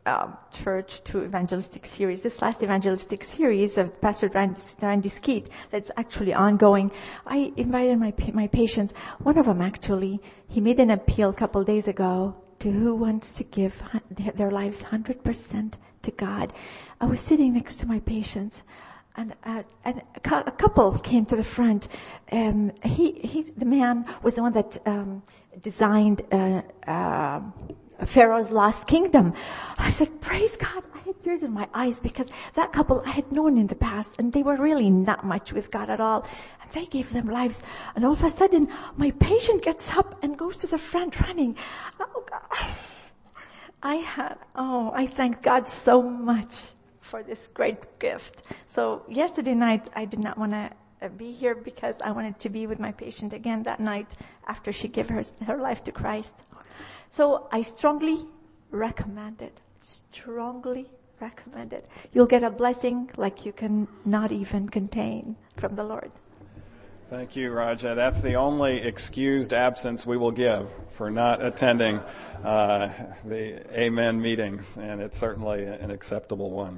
um, 0.06 0.38
church 0.52 1.04
to 1.06 1.24
evangelistic 1.24 1.86
series. 1.86 2.22
This 2.22 2.42
last 2.42 2.62
evangelistic 2.64 3.24
series 3.24 3.78
of 3.78 4.00
Pastor 4.02 4.28
Randy, 4.28 4.62
Randy 4.82 5.10
Skeete 5.10 5.48
that's 5.70 5.92
actually 5.98 6.34
ongoing. 6.34 6.92
I 7.26 7.54
invited 7.56 8.00
my 8.00 8.14
my 8.34 8.48
patients. 8.48 8.94
One 9.20 9.38
of 9.38 9.46
them 9.46 9.62
actually, 9.62 10.22
he 10.48 10.60
made 10.62 10.80
an 10.80 10.92
appeal 10.92 11.30
a 11.30 11.34
couple 11.34 11.64
days 11.64 11.88
ago 11.88 12.36
to 12.60 12.72
who 12.72 12.94
wants 12.96 13.34
to 13.34 13.44
give 13.44 13.82
their 14.36 14.52
lives 14.52 14.84
100% 14.84 15.74
to 16.04 16.12
God. 16.12 16.54
I 17.00 17.06
was 17.06 17.20
sitting 17.20 17.54
next 17.54 17.78
to 17.78 17.88
my 17.88 18.00
patients, 18.00 18.64
and, 19.16 19.34
uh, 19.44 19.64
and 19.84 20.02
a 20.26 20.52
couple 20.52 20.98
came 21.00 21.26
to 21.26 21.36
the 21.36 21.44
front. 21.44 21.88
Um, 22.32 22.72
he, 22.84 23.12
he, 23.12 23.44
the 23.44 23.66
man 23.66 24.06
was 24.24 24.36
the 24.36 24.42
one 24.42 24.54
that 24.54 24.78
um, 24.86 25.22
designed 25.62 26.22
uh, 26.32 26.62
uh, 26.88 27.42
Pharaoh's 28.06 28.52
lost 28.52 28.88
kingdom. 28.88 29.34
I 29.78 29.92
said, 29.92 30.22
praise 30.22 30.56
God. 30.56 30.84
I 30.96 31.00
had 31.00 31.22
tears 31.22 31.44
in 31.44 31.52
my 31.52 31.68
eyes 31.74 32.00
because 32.00 32.28
that 32.56 32.72
couple 32.72 33.02
I 33.06 33.12
had 33.12 33.32
known 33.32 33.58
in 33.58 33.68
the 33.68 33.76
past 33.76 34.16
and 34.18 34.32
they 34.34 34.44
were 34.44 34.56
really 34.56 34.90
not 34.90 35.24
much 35.24 35.54
with 35.54 35.72
God 35.72 35.90
at 35.90 36.00
all. 36.00 36.26
And 36.62 36.72
they 36.72 36.86
gave 36.86 37.12
them 37.12 37.28
lives. 37.28 37.62
And 37.96 38.06
all 38.06 38.14
of 38.14 38.24
a 38.24 38.30
sudden, 38.30 38.70
my 38.96 39.12
patient 39.12 39.62
gets 39.62 39.96
up 39.96 40.18
and 40.24 40.38
goes 40.38 40.58
to 40.58 40.68
the 40.68 40.78
front 40.78 41.20
running. 41.22 41.56
Oh 42.00 42.24
God. 42.30 42.76
I 43.84 43.96
had, 43.96 44.38
oh, 44.56 44.92
I 44.94 45.08
thank 45.08 45.42
God 45.42 45.68
so 45.68 46.02
much 46.02 46.62
for 47.12 47.22
this 47.24 47.50
great 47.54 47.82
gift. 48.00 48.44
So 48.66 49.04
yesterday 49.10 49.54
night, 49.54 49.90
I 50.02 50.06
did 50.06 50.22
not 50.28 50.38
want 50.38 50.54
to 50.54 50.66
uh, 51.02 51.10
be 51.10 51.30
here 51.42 51.56
because 51.56 52.02
I 52.02 52.12
wanted 52.12 52.40
to 52.40 52.50
be 52.50 52.68
with 52.68 52.80
my 52.80 52.94
patient 52.94 53.34
again 53.34 53.64
that 53.64 53.80
night 53.82 54.10
after 54.48 54.72
she 54.72 54.88
gave 54.88 55.10
her, 55.10 55.22
her 55.46 55.58
life 55.58 55.84
to 55.84 55.92
Christ. 55.92 56.36
So 57.10 57.50
I 57.52 57.62
strongly 57.64 58.18
recommend 58.72 59.42
it. 59.42 59.60
Strongly 59.78 60.86
recommend 61.20 61.74
it. 61.74 61.86
You'll 62.14 62.32
get 62.36 62.44
a 62.44 62.50
blessing 62.50 63.10
like 63.18 63.46
you 63.46 63.52
can 63.52 63.88
not 64.06 64.32
even 64.32 64.70
contain 64.70 65.36
from 65.58 65.76
the 65.76 65.84
Lord. 65.84 66.12
Thank 67.10 67.36
you, 67.36 67.52
Raja. 67.52 67.94
That's 67.94 68.22
the 68.22 68.36
only 68.36 68.78
excused 68.78 69.54
absence 69.54 70.06
we 70.06 70.16
will 70.16 70.32
give 70.32 70.72
for 70.96 71.12
not 71.12 71.44
attending 71.44 72.00
uh, 72.42 72.88
the 73.26 73.44
Amen 73.78 74.22
meetings, 74.22 74.78
and 74.78 75.02
it's 75.02 75.18
certainly 75.18 75.66
an 75.66 75.92
acceptable 75.92 76.52
one. 76.52 76.78